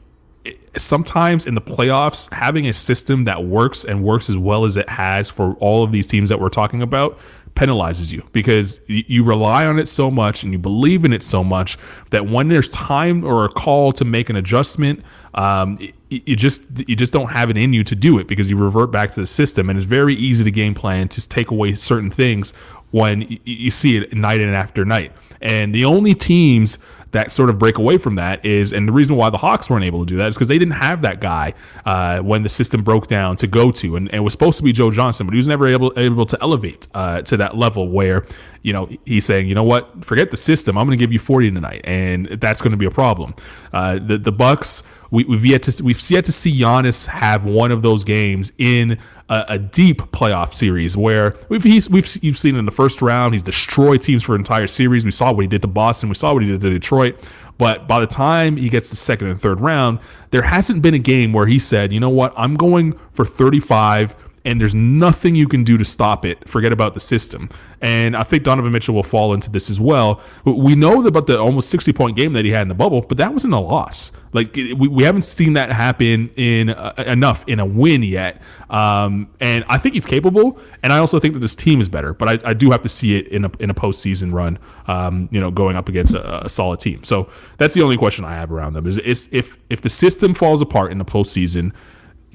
[0.77, 4.89] sometimes in the playoffs, having a system that works and works as well as it
[4.89, 7.19] has for all of these teams that we're talking about
[7.55, 11.43] penalizes you because you rely on it so much and you believe in it so
[11.43, 11.77] much
[12.11, 15.03] that when there's time or a call to make an adjustment,
[15.35, 18.57] um, you just you just don't have it in you to do it because you
[18.57, 21.75] revert back to the system, and it's very easy to game plan to take away
[21.75, 22.53] certain things
[22.91, 25.13] when you see it night in and after night.
[25.41, 26.79] And the only teams
[27.13, 29.85] that sort of break away from that is, and the reason why the Hawks weren't
[29.85, 32.83] able to do that is because they didn't have that guy uh, when the system
[32.83, 35.33] broke down to go to, and, and, it was supposed to be Joe Johnson, but
[35.33, 38.25] he was never able able to elevate uh, to that level where
[38.63, 41.19] you know he's saying, you know what, forget the system, I'm going to give you
[41.19, 43.35] 40 tonight, and that's going to be a problem.
[43.73, 47.73] Uh, the the Bucks we, have yet to we've yet to see Giannis have one
[47.73, 52.65] of those games in a, a deep playoff series where we've we've you've seen in
[52.65, 55.05] the first round he's destroyed teams for entire series.
[55.05, 56.09] We saw what he did to Boston.
[56.09, 57.29] We saw what he did to Detroit.
[57.59, 59.99] But by the time he gets to second and third round,
[60.31, 64.17] there hasn't been a game where he said, you know what, I'm going for 35
[64.45, 66.49] and there's nothing you can do to stop it.
[66.49, 67.51] Forget about the system.
[67.83, 70.21] And I think Donovan Mitchell will fall into this as well.
[70.45, 73.17] We know about the almost 60 point game that he had in the bubble, but
[73.19, 74.13] that wasn't a loss.
[74.33, 78.41] Like we, we haven't seen that happen in uh, enough in a win yet.
[78.69, 80.59] Um, and I think he's capable.
[80.83, 82.89] And I also think that this team is better, but I, I do have to
[82.89, 86.45] see it in a, in a postseason run, um, you know, going up against a,
[86.45, 87.03] a, solid team.
[87.05, 90.35] So that's the only question I have around them is, is if, if the system
[90.35, 91.73] falls apart in the postseason,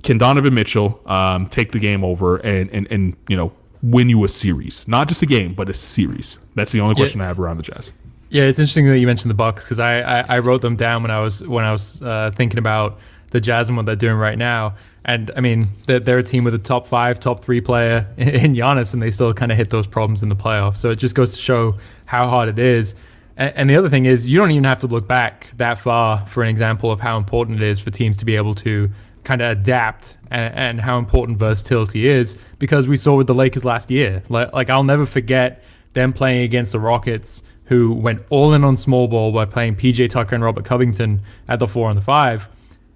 [0.05, 4.23] can Donovan Mitchell um, take the game over and, and, and, you know, win you
[4.23, 4.87] a series?
[4.87, 6.37] Not just a game, but a series.
[6.53, 7.25] That's the only question yeah.
[7.25, 7.91] I have around the Jazz.
[8.29, 11.01] Yeah, it's interesting that you mentioned the Bucks because I, I, I, wrote them down
[11.01, 12.99] when I was when I was uh, thinking about
[13.31, 14.75] the Jazz and what they're doing right now.
[15.05, 18.29] And I mean, they're, they're a team with a top five, top three player in,
[18.45, 20.77] in Giannis, and they still kind of hit those problems in the playoffs.
[20.77, 22.93] So it just goes to show how hard it is.
[23.37, 26.25] And, and the other thing is, you don't even have to look back that far
[26.27, 28.91] for an example of how important it is for teams to be able to
[29.25, 33.65] kind of adapt and, and, how important versatility is because we saw with the Lakers
[33.65, 34.23] last year.
[34.29, 38.75] Like, like, I'll never forget them playing against the Rockets, who went all in on
[38.75, 42.47] small ball by playing PJ Tucker and Robert Covington at the four and the five.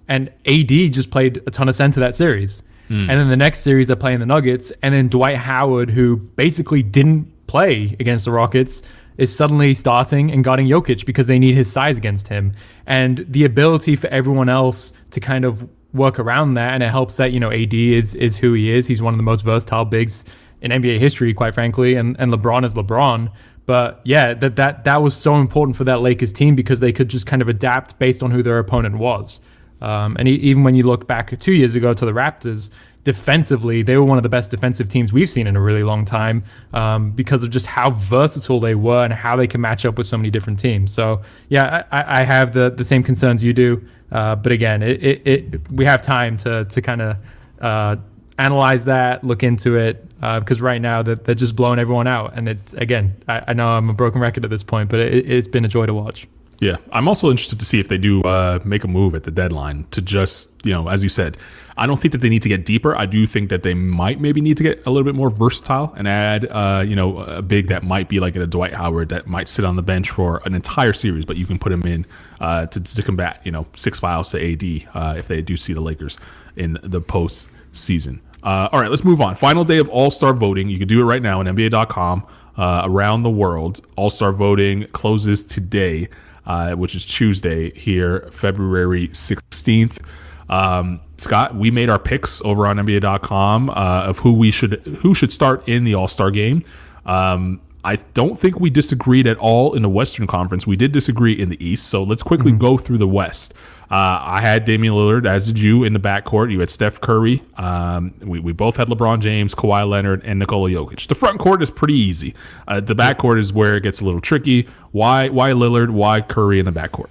[0.08, 2.62] And AD just played a ton of center that series.
[2.88, 3.08] Mm.
[3.08, 4.72] And then the next series, they're playing the Nuggets.
[4.82, 8.82] And then Dwight Howard, who basically didn't play against the Rockets,
[9.16, 12.52] is suddenly starting and guarding Jokic because they need his size against him.
[12.86, 17.16] And the ability for everyone else to kind of work around that, and it helps
[17.16, 18.86] that you know AD is is who he is.
[18.86, 20.24] He's one of the most versatile bigs
[20.60, 23.30] in NBA history, quite frankly, and and LeBron is LeBron.
[23.66, 27.08] But yeah, that that that was so important for that Lakers team because they could
[27.08, 29.40] just kind of adapt based on who their opponent was.
[29.80, 32.70] Um, and even when you look back two years ago to the Raptors,
[33.04, 36.04] defensively, they were one of the best defensive teams we've seen in a really long
[36.04, 39.96] time um, because of just how versatile they were and how they can match up
[39.96, 40.92] with so many different teams.
[40.92, 43.86] So yeah, I, I have the the same concerns you do.
[44.12, 47.16] Uh, but again, it, it, it, we have time to to kind of
[47.60, 47.96] uh,
[48.38, 52.36] analyze that, look into it, because uh, right now they're, they're, just blowing everyone out.
[52.36, 55.26] And it's again, I, I, know I'm a broken record at this point, but it,
[55.26, 56.26] has been a joy to watch.
[56.58, 59.30] Yeah, I'm also interested to see if they do uh, make a move at the
[59.30, 61.38] deadline to just, you know, as you said,
[61.80, 62.94] I don't think that they need to get deeper.
[62.94, 65.94] I do think that they might maybe need to get a little bit more versatile
[65.96, 69.26] and add, uh, you know, a big that might be like a Dwight Howard that
[69.26, 72.04] might sit on the bench for an entire series, but you can put him in
[72.38, 75.72] uh, to, to combat, you know, six files to AD uh, if they do see
[75.72, 76.18] the Lakers
[76.54, 78.20] in the postseason.
[78.42, 79.34] Uh, all right, let's move on.
[79.34, 80.68] Final day of All Star voting.
[80.68, 82.26] You can do it right now on NBA.com
[82.58, 83.80] uh, around the world.
[83.96, 86.08] All Star voting closes today,
[86.44, 90.02] uh, which is Tuesday here, February 16th.
[90.50, 95.12] Um, Scott, we made our picks over on NBA.com uh, of who we should who
[95.12, 96.62] should start in the All Star game.
[97.04, 100.66] Um, I don't think we disagreed at all in the Western Conference.
[100.66, 101.88] We did disagree in the East.
[101.88, 102.60] So let's quickly mm-hmm.
[102.60, 103.54] go through the West.
[103.90, 106.52] Uh, I had Damian Lillard, as did you, in the backcourt.
[106.52, 107.42] You had Steph Curry.
[107.56, 111.08] Um, we, we both had LeBron James, Kawhi Leonard, and Nikola Jokic.
[111.08, 112.34] The front court is pretty easy.
[112.68, 114.68] Uh, the backcourt is where it gets a little tricky.
[114.92, 115.90] Why why Lillard?
[115.90, 117.10] Why Curry in the backcourt?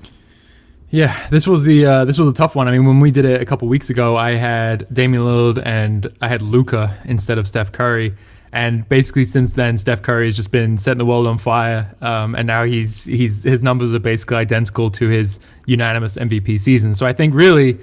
[0.91, 2.67] Yeah, this was the uh, this was a tough one.
[2.67, 6.07] I mean, when we did it a couple weeks ago, I had Damian Lillard and
[6.19, 8.15] I had Luka instead of Steph Curry.
[8.51, 12.33] And basically, since then, Steph Curry has just been setting the world on fire, um,
[12.33, 16.95] and now he's he's his numbers are basically identical to his unanimous MVP season.
[16.95, 17.77] So I think really,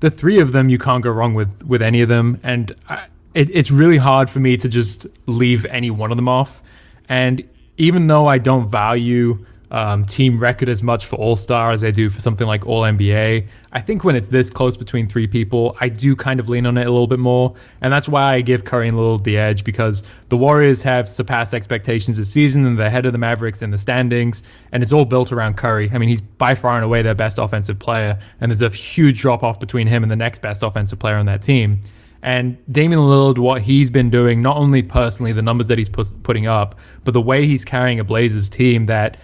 [0.00, 3.06] the three of them you can't go wrong with with any of them, and I,
[3.34, 6.64] it, it's really hard for me to just leave any one of them off.
[7.08, 11.84] And even though I don't value um, team record as much for All Star as
[11.84, 13.46] I do for something like All NBA.
[13.72, 16.78] I think when it's this close between three people, I do kind of lean on
[16.78, 17.54] it a little bit more.
[17.80, 21.52] And that's why I give Curry a little the edge because the Warriors have surpassed
[21.52, 24.42] expectations this season and they're ahead of the Mavericks in the standings.
[24.72, 25.90] And it's all built around Curry.
[25.92, 28.18] I mean, he's by far and away their best offensive player.
[28.40, 31.26] And there's a huge drop off between him and the next best offensive player on
[31.26, 31.80] that team.
[32.22, 36.46] And Damian Lillard, what he's been doing, not only personally, the numbers that he's putting
[36.46, 39.18] up, but the way he's carrying a Blazers team that,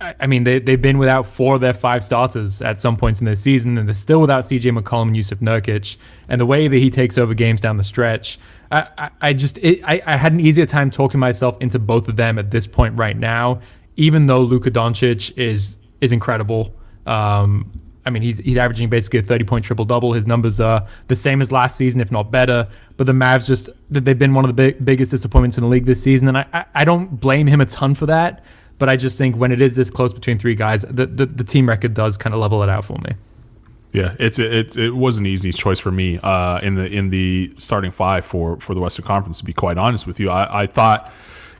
[0.00, 3.24] I mean, they, they've been without four of their five starters at some points in
[3.24, 5.96] their season, and they're still without CJ McCollum and Jusuf Nurkic.
[6.28, 8.38] And the way that he takes over games down the stretch,
[8.70, 12.08] I, I, I just, it, I, I had an easier time talking myself into both
[12.08, 13.60] of them at this point right now,
[13.96, 16.74] even though Luka Doncic is is incredible.
[17.06, 17.72] Um,
[18.04, 20.12] I mean, he's he's averaging basically a 30 point triple double.
[20.12, 22.68] His numbers are the same as last season, if not better.
[22.96, 25.86] But the Mavs just they've been one of the big, biggest disappointments in the league
[25.86, 28.44] this season, and I, I, I don't blame him a ton for that.
[28.78, 31.44] But I just think when it is this close between three guys, the the, the
[31.44, 33.12] team record does kind of level it out for me.
[33.92, 37.54] Yeah, it's it, it was an easy choice for me uh, in the in the
[37.56, 39.38] starting five for for the Western Conference.
[39.38, 41.12] To be quite honest with you, I, I thought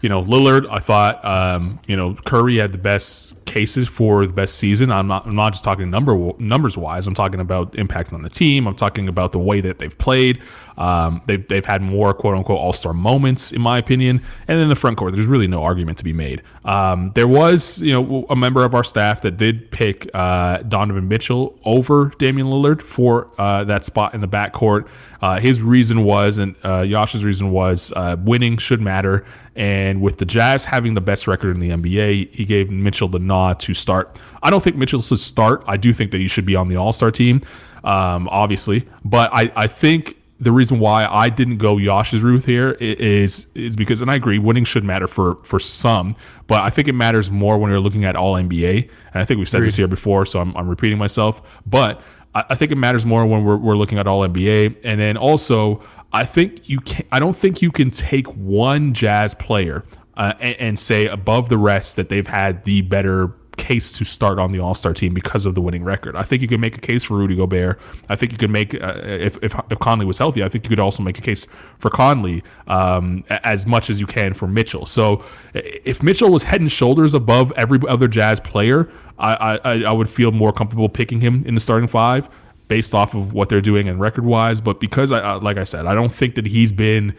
[0.02, 4.33] you know, Lillard, I thought, um, you know, Curry had the best cases for the
[4.33, 4.92] best season.
[4.92, 7.07] I'm not, I'm not just talking number numbers wise.
[7.07, 8.66] I'm talking about impact on the team.
[8.66, 10.40] I'm talking about the way that they've played.
[10.76, 14.22] Um, they've, they've had more quote unquote all star moments, in my opinion.
[14.46, 16.42] And in the front court, there's really no argument to be made.
[16.64, 21.08] Um, there was, you know, a member of our staff that did pick uh, Donovan
[21.08, 24.88] Mitchell over Damian Lillard for uh, that spot in the backcourt.
[25.22, 29.24] Uh, his reason was, and uh, Yosh's reason was, uh, winning should matter.
[29.54, 33.18] And with the Jazz having the best record in the NBA, he gave Mitchell the
[33.18, 34.20] nod to start.
[34.42, 35.64] I don't think Mitchell should start.
[35.66, 37.40] I do think that he should be on the All Star team,
[37.82, 38.86] um, obviously.
[39.04, 43.77] But I, I think the reason why I didn't go Yosh's route here is is
[43.77, 46.14] because, and I agree, winning should matter for for some,
[46.46, 48.83] but I think it matters more when you're looking at All NBA.
[49.14, 49.68] And I think we've said Agreed.
[49.68, 51.40] this here before, so I'm, I'm repeating myself.
[51.64, 52.03] But
[52.35, 55.16] I, I think it matters more when we're, we're looking at All NBA, and then
[55.16, 57.07] also I think you can.
[57.11, 59.85] I don't think you can take one Jazz player
[60.16, 64.38] uh, and, and, say above the rest that they've had the better case to start
[64.38, 66.16] on the All Star team because of the winning record.
[66.16, 67.80] I think you can make a case for Rudy Gobert.
[68.08, 70.42] I think you could make uh, if, if if Conley was healthy.
[70.42, 71.46] I think you could also make a case
[71.78, 74.86] for Conley um, as much as you can for Mitchell.
[74.86, 79.92] So if Mitchell was head and shoulders above every other Jazz player, I I, I
[79.92, 82.28] would feel more comfortable picking him in the starting five
[82.68, 84.60] based off of what they're doing and record wise.
[84.60, 87.16] But because I, like I said, I don't think that he's been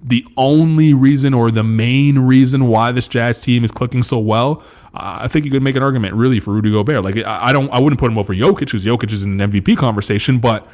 [0.00, 4.62] the only reason or the main reason why this Jazz team is clicking so well.
[4.94, 7.04] I think you could make an argument really for Rudy Gobert.
[7.04, 9.76] Like I don't, I wouldn't put him over Jokic because Jokic is in an MVP
[9.76, 10.66] conversation, but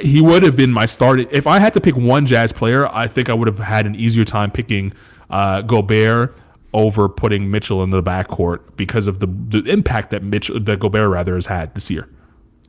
[0.00, 1.20] he would have been my start.
[1.32, 3.94] If I had to pick one Jazz player, I think I would have had an
[3.94, 4.92] easier time picking
[5.30, 6.36] uh, Gobert
[6.74, 11.10] over putting Mitchell in the backcourt because of the, the impact that Mitchell, that Gobert
[11.10, 12.08] rather has had this year.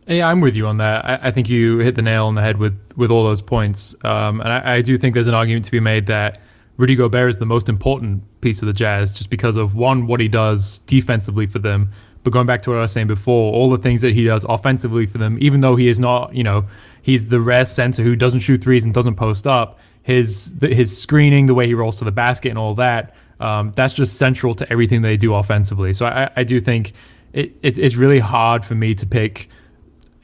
[0.07, 1.05] Yeah, I'm with you on that.
[1.05, 3.93] I, I, think you hit the nail on the head with with all those points.
[4.03, 6.41] Um, and I, I, do think there's an argument to be made that
[6.79, 10.21] Rudy Gobert is the most important piece of the Jazz, just because of one what
[10.21, 11.91] he does defensively for them.
[12.23, 14.45] But going back to what I was saying before, all the things that he does
[14.47, 16.67] offensively for them, even though he is not, you know,
[17.01, 19.77] he's the rare center who doesn't shoot threes and doesn't post up.
[20.03, 23.93] His his screening, the way he rolls to the basket, and all that, um, that's
[23.93, 25.91] just central to everything they do offensively.
[25.91, 26.93] So I, I do think
[27.33, 29.49] it, it's it's really hard for me to pick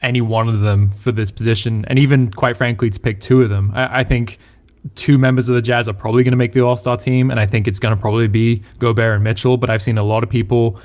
[0.00, 3.50] any one of them for this position, and even quite frankly, to pick two of
[3.50, 3.72] them.
[3.74, 4.38] I, I think
[4.94, 7.40] two members of the Jazz are probably going to make the All Star team, and
[7.40, 9.56] I think it's going to probably be Gobert and Mitchell.
[9.56, 10.78] But I've seen a lot of people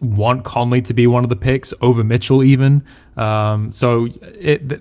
[0.00, 2.84] want Conley to be one of the picks over Mitchell, even.
[3.16, 4.72] Um, so it,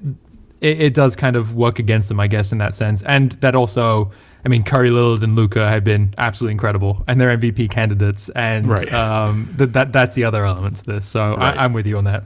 [0.62, 3.56] it, it does kind of work against them, I guess, in that sense, and that
[3.56, 4.12] also.
[4.46, 8.66] I mean, Curry, Lillard, and Luka have been absolutely incredible, and they're MVP candidates, and
[8.66, 8.94] right.
[8.94, 11.06] um, th- that that's the other element to this.
[11.06, 11.58] So right.
[11.58, 12.24] I, I'm with you on that.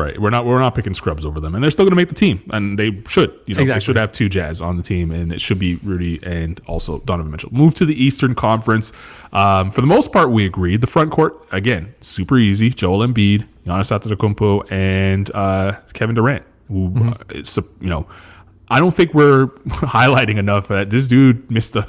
[0.00, 0.18] Right.
[0.18, 2.14] We're not we're not picking scrubs over them, and they're still going to make the
[2.14, 3.38] team, and they should.
[3.46, 3.72] You know, exactly.
[3.74, 7.00] they should have two Jazz on the team, and it should be Rudy and also
[7.00, 7.50] Donovan Mitchell.
[7.52, 8.92] Move to the Eastern Conference.
[9.32, 10.80] Um, for the most part, we agreed.
[10.80, 12.70] The front court again, super easy.
[12.70, 16.44] Joel Embiid, Giannis Antetokounmpo, and uh, Kevin Durant.
[16.68, 17.08] Who, mm-hmm.
[17.10, 18.06] uh, it's you know
[18.70, 21.84] I don't think we're highlighting enough that this dude missed a,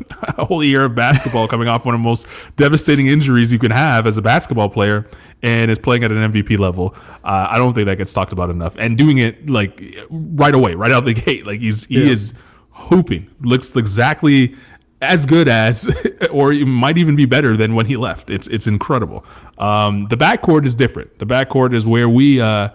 [0.45, 4.07] whole year of basketball coming off one of the most devastating injuries you can have
[4.07, 5.07] as a basketball player
[5.43, 6.95] and is playing at an MVP level.
[7.23, 8.75] Uh, I don't think that gets talked about enough.
[8.79, 12.11] And doing it like right away, right out the gate, like he's he yeah.
[12.11, 12.33] is
[12.71, 13.29] hooping.
[13.41, 14.55] Looks exactly
[15.01, 15.89] as good as,
[16.31, 18.29] or might even be better than when he left.
[18.29, 19.23] It's it's incredible.
[19.59, 21.19] Um, the backcourt is different.
[21.19, 22.41] The backcourt is where we.
[22.41, 22.69] Uh,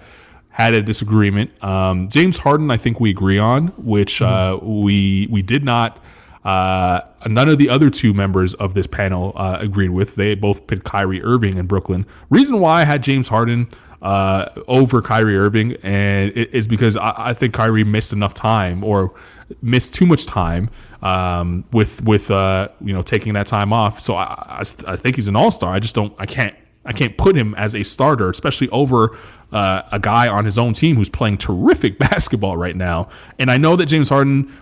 [0.57, 1.51] had a disagreement.
[1.63, 4.83] Um, James Harden, I think we agree on, which uh, mm-hmm.
[4.83, 6.01] we we did not.
[6.47, 10.15] Uh, none of the other two members of this panel uh, agreed with.
[10.15, 12.07] They both picked Kyrie Irving in Brooklyn.
[12.31, 13.69] Reason why I had James Harden
[14.01, 18.85] uh, over Kyrie Irving and it is because I, I, think Kyrie missed enough time
[18.85, 19.13] or
[19.61, 20.71] missed too much time
[21.03, 24.01] um, with with uh, you know taking that time off.
[24.01, 25.75] So I, I, I think he's an all star.
[25.75, 26.15] I just don't.
[26.19, 29.17] I can't I can't put him as a starter, especially over
[29.53, 33.09] uh, a guy on his own team who's playing terrific basketball right now.
[33.39, 34.53] And I know that James Harden.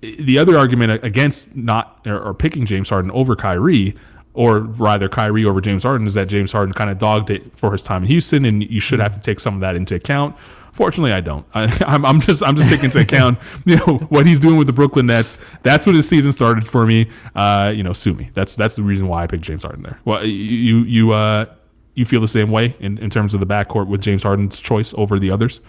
[0.00, 3.96] The other argument against not or, or picking James Harden over Kyrie
[4.34, 7.72] or rather Kyrie over James Harden is that James Harden kind of dogged it for
[7.72, 10.36] his time in Houston, and you should have to take some of that into account.
[10.74, 11.46] Fortunately, I don't.
[11.54, 11.64] I,
[11.94, 14.72] am I'm just I'm just taking into account you know what he's doing with the
[14.72, 15.38] Brooklyn Nets.
[15.62, 17.08] That's when his season started for me.
[17.34, 18.30] Uh, you know, sue me.
[18.34, 20.00] That's that's the reason why I picked James Harden there.
[20.04, 21.46] Well, you you uh
[21.94, 24.92] you feel the same way in, in terms of the backcourt with James Harden's choice
[24.94, 25.60] over the others.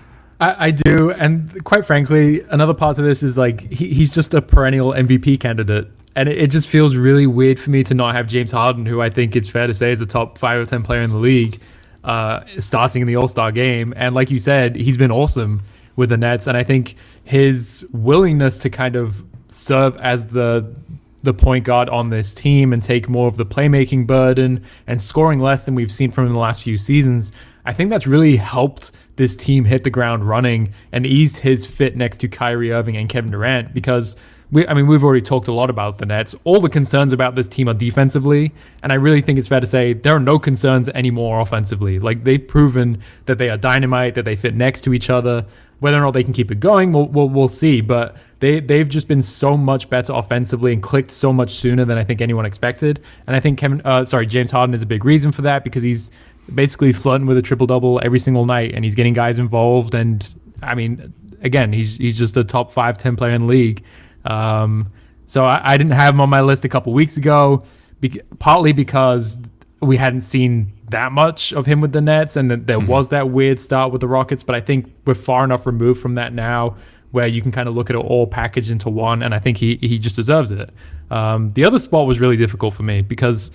[0.41, 4.33] I, I do, and quite frankly, another part of this is like he, he's just
[4.33, 8.15] a perennial MVP candidate and it, it, just feels really weird for me to not
[8.15, 10.65] have James Harden, who I think it's fair to say is a top five or
[10.65, 11.61] ten player in the league,
[12.05, 13.93] uh, starting in the All Star game.
[13.97, 15.61] And like you said, he's been awesome
[15.95, 20.75] with the Nets, and I think his willingness to kind of serve as the
[21.23, 25.39] the point guard on this team and take more of the playmaking burden and scoring
[25.39, 27.31] less than we've seen from him in the last few seasons.
[27.65, 31.97] I think that's really helped this team hit the ground running and eased his fit
[31.97, 34.15] next to Kyrie Irving and Kevin Durant because
[34.55, 36.33] we, I mean, we've already talked a lot about the Nets.
[36.45, 39.67] All the concerns about this team are defensively, and I really think it's fair to
[39.67, 41.99] say there are no concerns anymore offensively.
[41.99, 45.45] Like they've proven that they are dynamite, that they fit next to each other.
[45.79, 47.81] Whether or not they can keep it going, we'll, we'll, we'll see.
[47.81, 51.97] But they they've just been so much better offensively and clicked so much sooner than
[51.97, 53.01] I think anyone expected.
[53.27, 55.83] And I think Kevin, uh, sorry, James Harden is a big reason for that because
[55.83, 56.11] he's
[56.53, 59.93] basically flirting with a triple double every single night, and he's getting guys involved.
[59.95, 60.25] And
[60.63, 63.83] I mean, again, he's he's just a top five, ten player in the league.
[64.25, 64.91] Um,
[65.25, 67.63] so I, I, didn't have him on my list a couple weeks ago,
[67.99, 69.41] be- partly because
[69.81, 72.87] we hadn't seen that much of him with the Nets, and there mm-hmm.
[72.87, 74.43] was that weird start with the Rockets.
[74.43, 76.75] But I think we're far enough removed from that now
[77.11, 79.57] where you can kind of look at it all packaged into one, and I think
[79.57, 80.69] he he just deserves it.
[81.09, 83.51] Um, the other spot was really difficult for me because.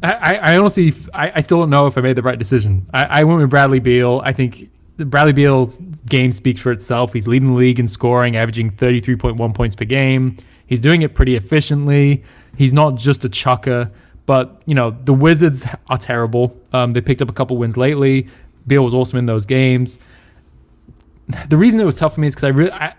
[0.00, 2.86] I, I honestly, I, I, still don't know if I made the right decision.
[2.94, 4.22] I, I went with Bradley Beal.
[4.24, 7.12] I think Bradley Beal's game speaks for itself.
[7.12, 10.36] He's leading the league in scoring, averaging 33.1 points per game.
[10.66, 12.24] He's doing it pretty efficiently.
[12.56, 13.90] He's not just a chucker,
[14.26, 16.56] but you know the Wizards are terrible.
[16.72, 18.28] Um, they picked up a couple wins lately.
[18.66, 19.98] Beal was awesome in those games.
[21.48, 22.94] The reason it was tough for me is because I really, I,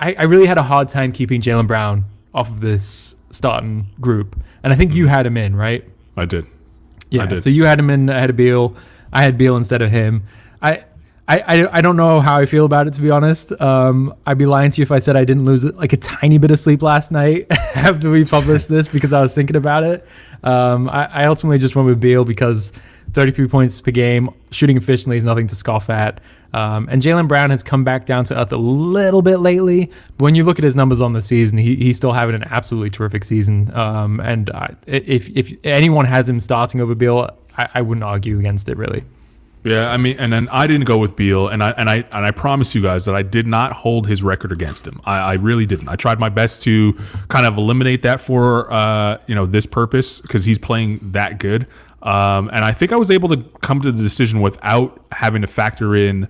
[0.00, 4.72] I really had a hard time keeping Jaylen Brown off of this starting group, and
[4.72, 5.84] I think you had him in, right?
[6.16, 6.46] I did.
[7.10, 7.24] Yeah.
[7.24, 7.42] I did.
[7.42, 8.74] So you had him in ahead of Beal.
[9.12, 10.24] I had Beal instead of him.
[10.62, 10.84] I
[11.32, 13.58] I, I, I don't know how I feel about it to be honest.
[13.58, 16.36] Um, I'd be lying to you if I said I didn't lose like a tiny
[16.36, 20.06] bit of sleep last night after we published this because I was thinking about it.
[20.42, 22.74] Um, I, I ultimately just went with Beal because
[23.12, 26.20] 33 points per game, shooting efficiently is nothing to scoff at.
[26.52, 29.86] Um, and Jaylen Brown has come back down to earth a little bit lately.
[30.18, 32.44] But when you look at his numbers on the season, he, he's still having an
[32.44, 33.74] absolutely terrific season.
[33.74, 34.50] Um, and
[34.86, 39.04] if if anyone has him starting over Beal, I, I wouldn't argue against it really.
[39.64, 42.26] Yeah, I mean, and then I didn't go with Beal, and I and I and
[42.26, 45.00] I promise you guys that I did not hold his record against him.
[45.04, 45.88] I, I really didn't.
[45.88, 46.94] I tried my best to
[47.28, 51.68] kind of eliminate that for uh, you know this purpose because he's playing that good,
[52.02, 55.48] um, and I think I was able to come to the decision without having to
[55.48, 56.28] factor in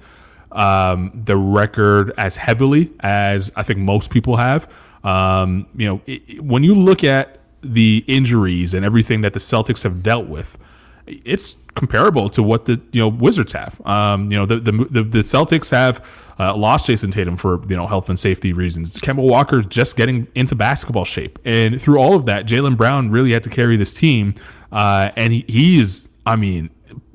[0.50, 4.70] um, the record as heavily as I think most people have.
[5.04, 9.84] Um, you know, it, when you look at the injuries and everything that the Celtics
[9.84, 10.58] have dealt with
[11.06, 13.80] it's comparable to what the you know Wizards have.
[13.86, 16.06] Um, you know the, the the, the Celtics have
[16.38, 18.96] uh, lost Jayson Tatum for you know health and safety reasons.
[18.98, 23.32] Kemba Walker just getting into basketball shape, and through all of that, Jaylen Brown really
[23.32, 24.34] had to carry this team,
[24.70, 26.70] uh, and he, he is I mean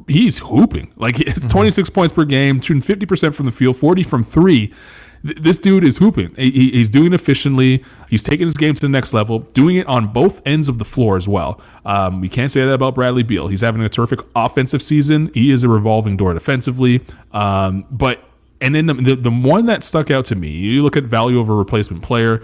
[0.07, 1.47] he's hooping like it's mm-hmm.
[1.49, 4.73] 26 points per game, shooting 50 percent from the field, 40 from three
[5.23, 6.35] this dude is hooping.
[6.35, 7.83] He, he's doing efficiently.
[8.09, 10.85] He's taking his game to the next level, doing it on both ends of the
[10.85, 11.61] floor as well.
[11.85, 13.47] Um, we can't say that about Bradley Beal.
[13.47, 15.31] He's having a terrific offensive season.
[15.33, 17.03] He is a revolving door defensively.
[17.31, 18.23] Um, but
[18.61, 21.39] and then the, the, the one that stuck out to me, you look at value
[21.39, 22.43] over replacement player.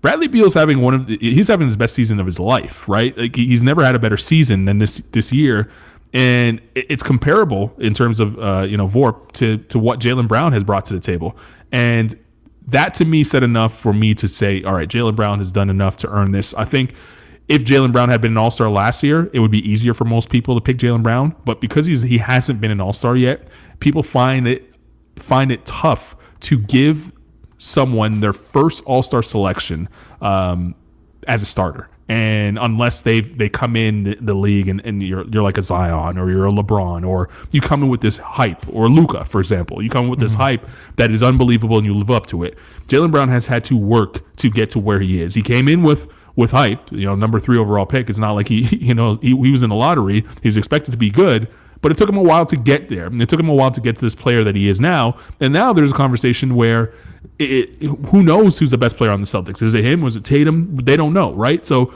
[0.00, 3.16] Bradley Beal's having one of the, he's having his best season of his life, right?
[3.16, 5.70] Like he's never had a better season than this this year
[6.14, 10.52] and it's comparable in terms of uh, you know VORP to to what Jaylen Brown
[10.52, 11.36] has brought to the table.
[11.72, 12.18] And
[12.66, 15.68] that to me said enough for me to say, all right, Jaylen Brown has done
[15.68, 16.54] enough to earn this.
[16.54, 16.94] I think
[17.48, 20.04] if Jaylen Brown had been an All Star last year, it would be easier for
[20.04, 21.34] most people to pick Jaylen Brown.
[21.44, 23.50] But because he's he hasn't been an All Star yet,
[23.80, 24.72] people find it
[25.16, 27.12] find it tough to give
[27.58, 29.88] someone their first All Star selection
[30.20, 30.76] um,
[31.26, 35.26] as a starter and unless they they come in the, the, league and, and you're
[35.28, 38.62] you're like a Zion or you're a LeBron or you come in with this hype
[38.68, 40.42] or Luka for example you come in with this mm-hmm.
[40.42, 43.76] hype that is unbelievable and you live up to it Jaylen Brown has had to
[43.76, 46.90] work to get to where he is he came in with with hype.
[46.92, 48.10] You know, number three overall pick.
[48.10, 50.24] It's not like he, you know, he, he was in the lottery.
[50.42, 51.48] He's expected to be good,
[51.80, 53.06] but it took him a while to get there.
[53.06, 55.16] And it took him a while to get to this player that he is now.
[55.40, 56.92] And now there's a conversation where
[57.38, 59.62] it, who knows who's the best player on the Celtics?
[59.62, 60.00] Is it him?
[60.00, 60.76] Was it Tatum?
[60.76, 61.64] They don't know, right?
[61.64, 61.92] So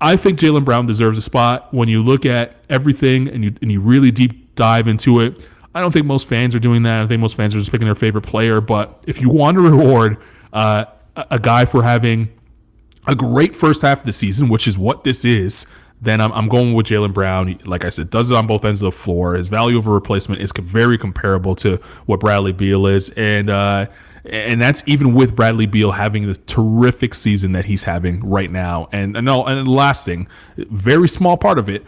[0.00, 3.70] I think Jaylen Brown deserves a spot when you look at everything and you and
[3.70, 5.48] you really deep dive into it.
[5.74, 7.00] I don't think most fans are doing that.
[7.00, 8.60] I think most fans are just picking their favorite player.
[8.60, 10.18] But if you want to reward
[10.52, 10.84] uh,
[11.16, 12.28] a guy for having
[13.06, 15.66] a great first half of the season, which is what this is,
[16.00, 17.58] then I'm, I'm going with Jaylen Brown.
[17.64, 19.34] Like I said, does it on both ends of the floor.
[19.34, 21.76] His value over replacement is very comparable to
[22.06, 23.86] what Bradley Beal is, and uh,
[24.24, 28.88] and that's even with Bradley Beal having the terrific season that he's having right now.
[28.92, 31.84] And, and no, and the last thing, very small part of it.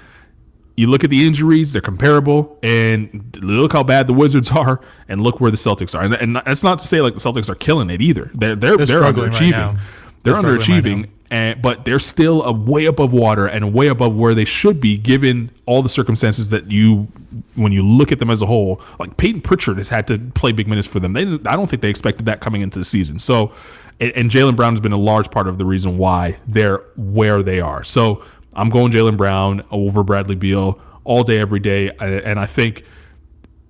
[0.77, 5.21] You look at the injuries; they're comparable, and look how bad the Wizards are, and
[5.21, 6.03] look where the Celtics are.
[6.03, 8.33] And, and that's not to say like the Celtics are killing it either.
[8.35, 9.53] They're they're they're, they're underachieving.
[9.53, 9.79] Right
[10.25, 10.97] they're, they're underachieving.
[11.03, 14.81] Right and but they're still a way above water and way above where they should
[14.81, 17.09] be given all the circumstances that you
[17.55, 18.81] when you look at them as a whole.
[18.99, 21.13] Like Payton Pritchard has had to play big minutes for them.
[21.13, 23.19] They I don't think they expected that coming into the season.
[23.19, 23.53] So
[24.01, 27.43] and, and Jaylen Brown has been a large part of the reason why they're where
[27.43, 27.85] they are.
[27.85, 28.23] So
[28.55, 31.91] I'm going Jaylen Brown over Bradley Beal all day every day.
[31.99, 32.85] And I think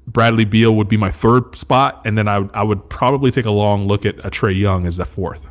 [0.07, 2.03] Bradley Beal would be my third spot.
[2.05, 4.87] And then I, would, I would probably take a long look at a Trae Young
[4.87, 5.49] as the fourth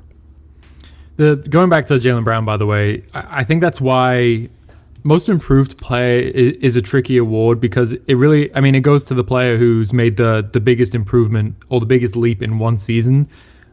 [1.18, 4.49] the going back to Jaylen Brown, by the way, I, I think that's why
[5.03, 9.14] most improved play is, a tricky award because it really, I mean, it goes to
[9.14, 13.28] the player who's made the the biggest improvement or the biggest leap in one season.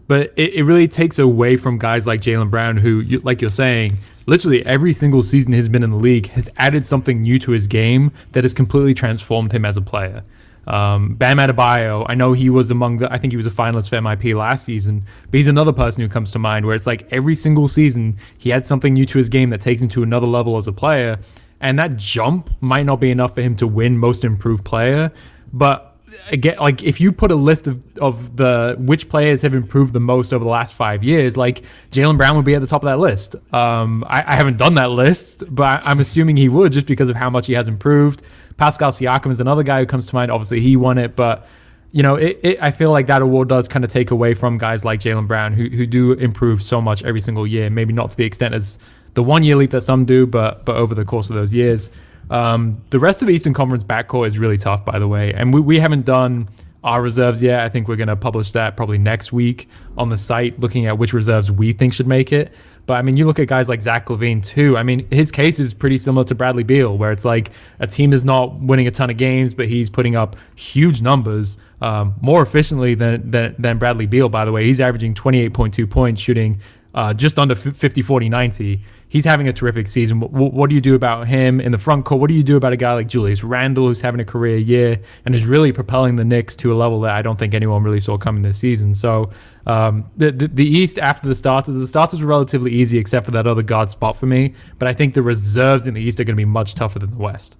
[0.09, 3.99] But it, it really takes away from guys like jaylen Brown, who, like you're saying,
[4.27, 7.69] literally every single season he's been in the league has added something new to his
[7.69, 10.25] game that has completely transformed him as a player.
[10.67, 13.89] Um, Bam Adebayo, I know he was among the, I think he was a finalist
[13.89, 17.09] for MIP last season, but he's another person who comes to mind where it's like
[17.11, 20.27] every single season he had something new to his game that takes him to another
[20.27, 21.19] level as a player.
[21.61, 25.13] And that jump might not be enough for him to win most improved player,
[25.53, 25.90] but
[26.29, 30.01] again, like if you put a list of, of the which players have improved the
[30.01, 32.87] most over the last five years, like Jaylen Brown would be at the top of
[32.87, 33.37] that list.
[33.53, 37.17] Um, I, I, haven't done that list, but I'm assuming he would just because of
[37.17, 38.23] how much he has improved.
[38.57, 40.31] Pascal Siakam is another guy who comes to mind.
[40.31, 41.47] Obviously, he won it, but
[41.93, 44.59] you know, it, it, I feel like that award does kind of take away from
[44.59, 47.71] guys like Jaylen Brown who who do improve so much every single year.
[47.71, 48.79] Maybe not to the extent as
[49.15, 51.91] the one year leap that some do, but but over the course of those years.
[52.31, 55.53] Um, the rest of the Eastern Conference backcourt is really tough, by the way, and
[55.53, 56.49] we, we haven't done
[56.83, 57.61] our reserves yet.
[57.61, 59.69] I think we're going to publish that probably next week
[59.99, 62.53] on the site, looking at which reserves we think should make it.
[62.87, 64.77] But I mean, you look at guys like Zach LaVine too.
[64.77, 68.13] I mean, his case is pretty similar to Bradley Beal, where it's like a team
[68.13, 72.43] is not winning a ton of games, but he's putting up huge numbers um, more
[72.43, 74.29] efficiently than, than, than Bradley Beal.
[74.29, 76.61] By the way, he's averaging 28.2 points, shooting
[76.95, 80.21] uh, just under 50, 40, 90 he's having a terrific season.
[80.21, 82.21] What, what, do you do about him in the front court?
[82.21, 85.03] What do you do about a guy like Julius Randle, who's having a career year
[85.27, 88.01] and is really propelling the Knicks to a level that I don't think anyone really
[88.01, 88.95] saw coming this season?
[88.95, 89.31] So
[89.67, 93.33] um, the, the, the East after the starters, the starters were relatively easy except for
[93.33, 94.55] that other guard spot for me.
[94.79, 97.11] But I think the reserves in the East are going to be much tougher than
[97.11, 97.59] the West.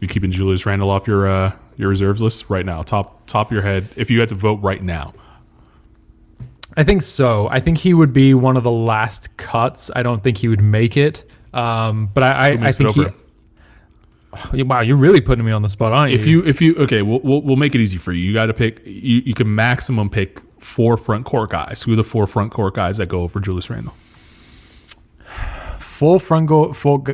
[0.00, 3.52] You keeping Julius Randle off your uh, your reserves list right now, top top of
[3.52, 3.88] your head.
[3.96, 5.14] If you had to vote right now.
[6.76, 7.48] I think so.
[7.48, 9.90] I think he would be one of the last cuts.
[9.94, 11.30] I don't think he would make it.
[11.52, 13.06] Um, but I, I, I think he.
[14.34, 16.18] Oh, wow, you're really putting me on the spot, aren't you?
[16.18, 18.24] If you, if you, okay, we'll, we'll, we'll make it easy for you.
[18.24, 18.82] You got to pick.
[18.84, 21.82] You, you can maximum pick four front court guys.
[21.82, 23.94] Who are the four front court guys that go for Julius Randle?
[25.78, 27.04] Four front court, four,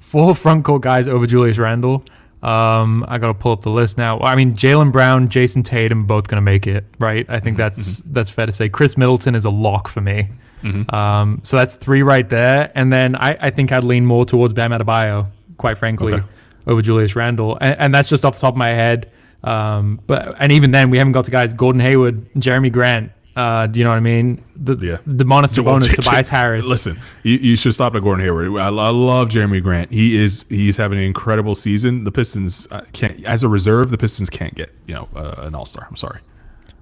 [0.00, 2.04] four front court guys over Julius Randle.
[2.42, 4.20] Um, I gotta pull up the list now.
[4.20, 7.26] I mean, Jaylen Brown, Jayson Tatum, both gonna make it, right?
[7.28, 8.12] I think mm-hmm, that's mm-hmm.
[8.12, 8.68] that's fair to say.
[8.68, 10.28] Khris Middleton is a lock for me.
[10.62, 10.94] Mm-hmm.
[10.94, 14.54] Um, so that's three right there, and then I, I think I'd lean more towards
[14.54, 16.24] Bam Adebayo, quite frankly, okay.
[16.66, 19.10] over Julius Randle, and, and, that's just off the top of my head.
[19.44, 23.68] Um, but and even then, we haven't got to guys Gordon Hayward, Jerami Grant, uh,
[23.68, 24.44] do you know what I mean?
[24.56, 24.98] The yeah.
[25.06, 26.68] the Domantas Sabonis, Tobias Harris.
[26.68, 28.48] Listen, you, you, should stop at Gordon Hayward.
[28.56, 29.92] I, I, love Jerami Grant.
[29.92, 32.02] He is he's having an incredible season.
[32.02, 33.90] The Pistons uh, can't as a reserve.
[33.90, 35.86] The Pistons can't get you know uh, an All Star.
[35.88, 36.18] I'm sorry.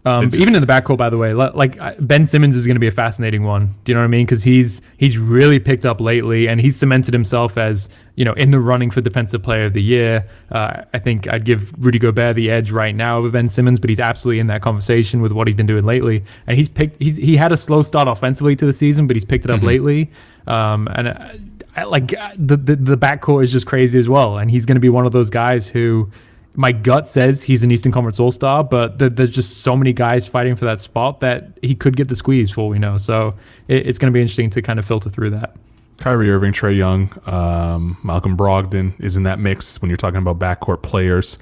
[0.07, 2.87] Um, even in the backcourt, by the way, like Ben Simmons is going to be
[2.87, 3.75] a fascinating one.
[3.83, 4.25] Do you know what I mean?
[4.25, 8.53] Because he's he's really picked up lately, and he's cemented himself as you know in
[8.53, 10.29] the running for Defensive Player of the Year.
[10.49, 13.91] Uh, I think I'd give Rudy Gobert the edge right now over Ben Simmons, but
[13.91, 16.23] he's absolutely in that conversation with what he's been doing lately.
[16.47, 19.25] And he's picked he's he had a slow start offensively to the season, but he's
[19.25, 19.67] picked it up mm-hmm.
[19.67, 20.13] lately.
[20.47, 21.33] Um, and uh,
[21.75, 24.81] I, like the, the the backcourt is just crazy as well, and he's going to
[24.81, 26.13] be one of those guys who
[26.57, 29.93] my gut says he's an Eastern Conference All Star, but th- there's just so many
[29.93, 32.97] guys fighting for that spot that he could get the squeeze for all we know.
[32.99, 33.35] So
[33.69, 35.55] it, it's going to be interesting to kind of filter through that.
[35.99, 40.39] Kyrie Irving, Trae Young, um, Malcolm Brogdon is in that mix when you're talking about
[40.39, 41.39] backcourt players.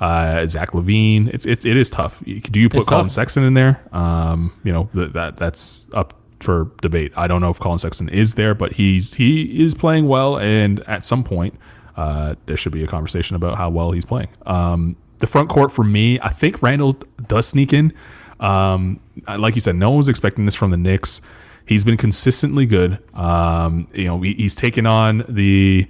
[0.00, 2.24] Uh, Zach LaVine, it's it's it is tough.
[2.24, 3.12] Do you put It's Collin tough.
[3.12, 3.80] Sexton in there?
[3.92, 7.12] Um, you know that, that that's up for debate.
[7.16, 10.80] I don't know if Collin Sexton is there, but he's he is playing well, and
[10.88, 11.54] at some point,
[11.96, 14.28] uh, there should be a conversation about how well he's playing.
[14.46, 16.92] Um, the front court for me, I think Randle
[17.28, 17.92] does sneak in.
[18.40, 19.00] Um,
[19.38, 21.20] like you said, no one was expecting this from the Knicks.
[21.64, 22.98] He's been consistently good.
[23.14, 25.88] Um, you know, he, he's taken on the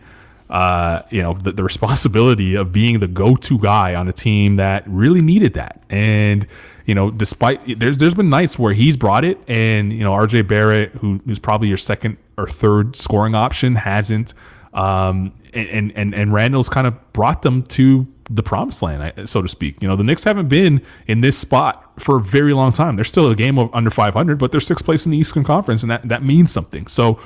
[0.52, 4.84] uh, you know, the, the responsibility of being the go-to guy on a team that
[4.86, 5.82] really needed that.
[5.88, 6.46] And
[6.84, 10.46] you know, despite there's there's been nights where he's brought it, and you know, RJ
[10.46, 14.34] Barrett, who, who's probably your second or third scoring option, hasn't.
[14.72, 19.48] Um, and and and Randle's kind of brought them to the promised land, so to
[19.48, 19.82] speak.
[19.82, 22.96] You know, the Knicks haven't been in this spot for a very long time.
[22.96, 25.82] They're still a game of under 500, but they're sixth place in the Eastern Conference,
[25.82, 26.86] and that that means something.
[26.86, 27.20] So.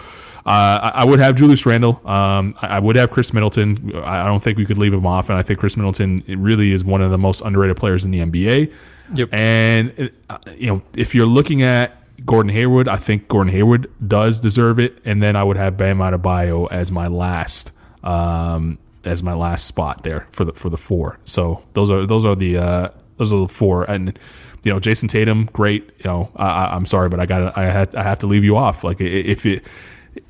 [0.49, 2.01] Uh, I would have Julius Randle.
[2.09, 3.93] Um, I would have Khris Middleton.
[3.97, 6.71] I I don't think we could leave him off, and I think Khris Middleton really
[6.71, 8.73] is one of the most underrated players in the NBA.
[9.13, 9.29] Yep.
[9.33, 14.41] And uh, you know, if you're looking at Gordon Hayward, I think Gordon Hayward does
[14.41, 14.99] deserve it.
[15.05, 17.73] And then I would have Bam Adebayo as my last,
[18.05, 21.19] um, as my last spot there for the for the four.
[21.25, 23.85] So those are those are the uh, those are the four.
[23.85, 24.19] And
[24.65, 25.85] you know, Jayson Tatum, great.
[25.99, 28.57] You know, I, I'm sorry, but I got I had I have to leave you
[28.57, 28.83] off.
[28.85, 29.65] Like if it,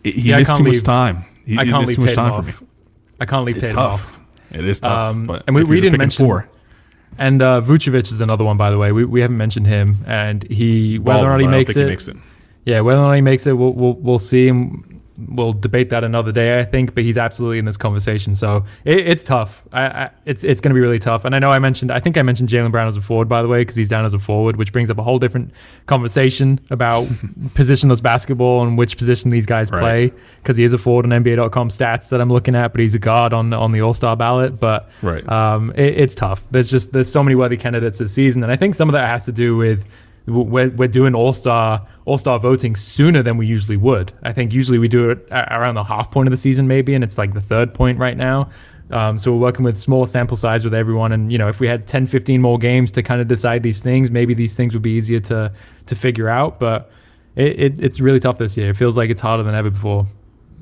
[0.05, 1.25] it he Yeah, missed too much time.
[1.47, 2.55] He, I can't missed leave too much Tatum time off.
[2.57, 2.69] for me.
[3.21, 4.03] I can't leave It's Tatum off.
[4.03, 4.21] tough.
[4.51, 4.93] It is tough.
[5.15, 6.49] Um, but and we- we didn't mention- four.
[7.19, 8.93] And uh, Vucevic is another one, by the way.
[8.93, 11.85] We, we haven't mentioned him, and he whether or not he Well, makes it, he
[11.87, 12.17] makes it.
[12.65, 14.49] yeah, whether or not he makes it, we'll we'll, we'll see.
[14.49, 16.95] And we'll debate that another day, I think.
[16.95, 19.65] But he's absolutely in this conversation, so it, it's tough.
[19.73, 21.25] I, I, it's it's going to be really tough.
[21.25, 23.43] And I know I mentioned, I think I mentioned Jaylen Brown as a forward, by
[23.43, 25.53] the way, because he's down as a forward, which brings up a whole different
[25.87, 27.05] conversation about
[27.55, 29.81] positionless basketball and which position these guys Right.
[29.81, 30.13] play.
[30.43, 32.99] Because he is a forward on NBA.com stats that I'm looking at, but he's a
[32.99, 34.61] guard on on the All Star ballot.
[34.61, 35.27] But Right.
[35.29, 36.49] um, it, it's tough.
[36.51, 39.07] There's just there's so many worthy candidates this season, and I think some of that
[39.09, 39.85] has to do with
[40.27, 44.13] we're, we're doing All Star All Star voting sooner than we usually would.
[44.23, 47.05] I think usually we do it around the half point of the season, maybe, and
[47.05, 48.51] it's like the third point right now.
[48.91, 51.67] Um, so we're working with smaller sample size with everyone, and you know if we
[51.67, 54.83] had 10, 15 more games to kind of decide these things, maybe these things would
[54.83, 55.53] be easier to
[55.87, 56.59] to figure out.
[56.59, 56.91] But
[57.37, 58.71] it, it, it's really tough this year.
[58.71, 60.07] It feels like it's harder than ever before.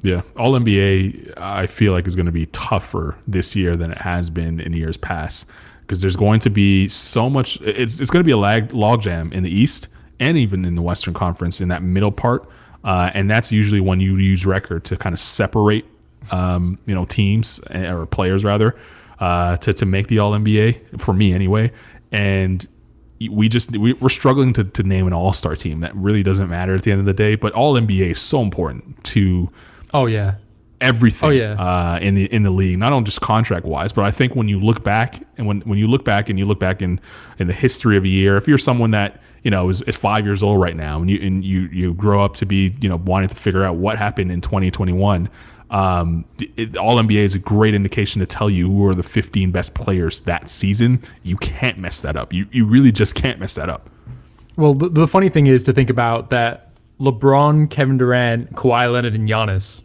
[0.02, 4.02] Yeah, All NBA, I feel like is going to be tougher this year than it
[4.02, 5.50] has been in years past
[5.86, 7.60] because there's going to be so much.
[7.60, 10.82] It's it's going to be a lag logjam in the East and even in the
[10.82, 12.48] Western Conference in that middle part,
[12.84, 15.84] uh, and that's usually when you use record to kind of separate,
[16.30, 18.76] um, you know, teams eh, or players rather,
[19.20, 21.72] uh, to to make the All NBA for me anyway,
[22.12, 22.66] and
[23.30, 26.74] we just we, we're struggling to, to name an all-star team that really doesn't matter
[26.74, 29.48] at the end of the day but all nba is so important to
[29.94, 30.34] Oh yeah,
[30.84, 31.52] everything Oh, yeah.
[31.54, 34.48] uh, in the in the league, not only just contract wise, but I think when
[34.48, 37.00] you look back and when, when you look back and you look back in
[37.38, 40.24] in the history of a year, if you're someone that you know is, is five
[40.24, 42.96] years old right now and you and you you grow up to be you know
[42.96, 45.28] wanting to figure out what happened in 2021.
[45.70, 49.50] Um, it, all NBA is a great indication to tell you who are the 15
[49.50, 51.02] best players that season.
[51.22, 52.32] You can't mess that up.
[52.32, 53.90] You you really just can't mess that up.
[54.56, 56.70] Well, the, the funny thing is to think about that
[57.00, 59.82] LeBron, Kevin Durant, Kawhi Leonard, and Giannis,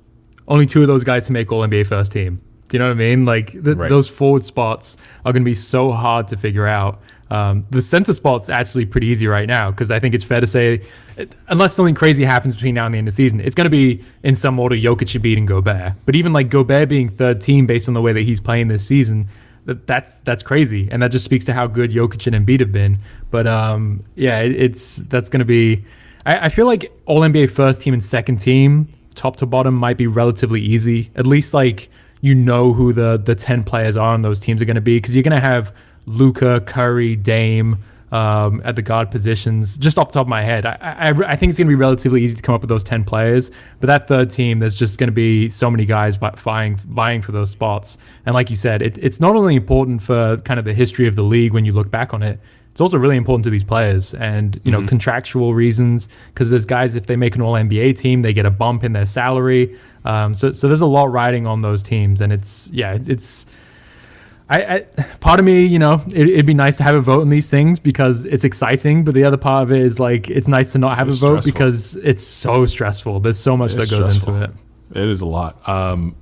[0.50, 2.42] only two of those guys to make All NBA first team.
[2.68, 3.26] Do you know what I mean?
[3.26, 3.90] Like th- Right.
[3.90, 7.02] those forward spots are going to be so hard to figure out.
[7.32, 10.48] Um, the center spot's actually pretty easy right now because I think it's fair to
[10.48, 10.82] say,
[11.16, 13.66] it, unless something crazy happens between now and the end of the season, it's going
[13.66, 15.94] to be in some order Jokic, Embiid, and Gobert.
[16.06, 18.86] But even like Gobert being third team based on the way that he's playing this
[18.88, 19.28] season,
[19.66, 22.72] that that's that's crazy, and that just speaks to how good Jokic and Embiid have
[22.72, 22.98] been.
[23.30, 25.86] But um, yeah, it, it's that's going to be.
[26.26, 28.90] I, I feel like All NBA first team and second team,
[29.20, 31.12] top to bottom, might be relatively easy.
[31.16, 31.90] At least like
[32.22, 34.98] you know who the the ten players are on those teams are going to be
[34.98, 37.78] because you're going to have Luka, Curry, Dame.
[38.12, 41.36] Um, at the guard positions, just off the top of my head, I, I, I
[41.36, 43.52] think it's going to be relatively easy to come up with those ten players.
[43.80, 47.34] But that third team, there's just going to be so many guys vying vying for
[47.34, 48.00] those spots.
[48.26, 51.16] And like you said, it, it's not only important for kind of the history of
[51.16, 52.40] the league when you look back on it.
[52.80, 56.96] It's also really important to these players and you know contractual reasons because there's guys
[56.96, 59.78] if they make an All NBA team, they get a bump in their salary.
[60.06, 63.48] Um, so so there's a lot riding on those teams, and it's yeah, it's.
[64.50, 64.80] I, I
[65.20, 67.50] part of me, you know, it, it'd be nice to have a vote in these
[67.50, 70.80] things because it's exciting, but the other part of it is like it's nice to
[70.80, 71.52] not have It's a vote stressful.
[71.52, 73.20] because it's so stressful.
[73.20, 74.36] There's so much It's that goes stressful.
[74.36, 74.46] into
[74.96, 75.02] it.
[75.04, 75.68] It is a lot.
[75.68, 76.16] Um,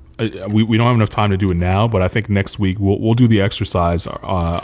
[0.49, 2.79] we, we don't have enough time to do it now, but I think next week
[2.79, 4.11] we'll, we'll do the exercise uh,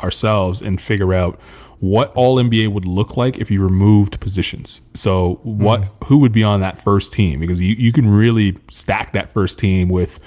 [0.02, 1.39] ourselves and figure out
[1.84, 4.80] what all NBA would look like if you removed positions.
[4.94, 6.08] So what mm.
[6.08, 9.60] who would be on that first team because you, you can really stack that first
[9.60, 10.18] team with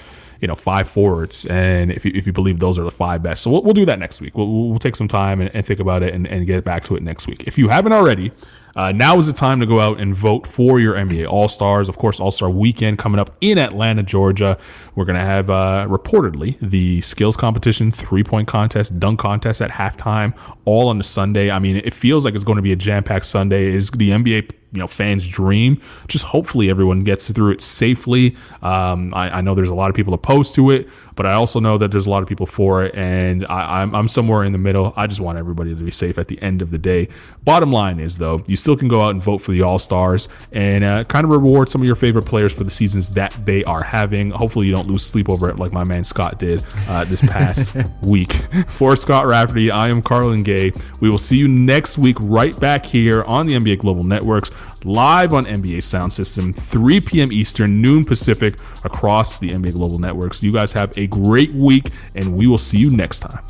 [0.42, 3.42] you know five forwards and if you, if you believe those are the five best.
[3.42, 4.36] So we'll, we'll do that next week.
[4.36, 6.94] We'll, we'll take some time and, and think about it and, and get back to
[6.94, 7.44] it next week.
[7.44, 8.32] If you haven't already,
[8.74, 11.88] uh, now is the time to go out and vote for your NBA All Stars.
[11.88, 14.58] Of course, All Star Weekend coming up in Atlanta, Georgia.
[14.96, 19.70] We're going to have uh, reportedly the skills competition, three point contest, dunk contest at
[19.70, 21.50] halftime, all on the Sunday.
[21.50, 23.66] I mean, it feels like it's going to be a jam packed Sunday.
[23.66, 25.80] Is the NBA you know fans' dream.
[26.06, 28.36] Just hopefully everyone gets through it safely.
[28.62, 31.60] Um, I, I, know there's a lot of people opposed to it, but I also
[31.60, 34.52] know that there's a lot of people for it, and I, I'm, I'm somewhere in
[34.52, 34.92] the middle.
[34.96, 37.08] I just want everybody to be safe at the end of the day.
[37.44, 40.28] Bottom line is though, you still can go out and vote for the All Stars
[40.52, 43.64] and uh, kind of reward some of your favorite players for the seasons that they
[43.64, 44.30] are having.
[44.30, 47.76] Hopefully you don't lose sleep over it like my man Scott did uh, this past
[48.02, 48.32] week.
[48.68, 50.72] For Scott Rafferty, I am Carlan Gay.
[51.00, 54.50] We will see you next week right back here on the NBA Global Networks
[54.84, 57.32] live on NBA Sound System, 3 p.m.
[57.32, 60.42] Eastern, noon Pacific, across the NBA Global Networks.
[60.42, 63.44] You guys have a great week, and we will see you next time.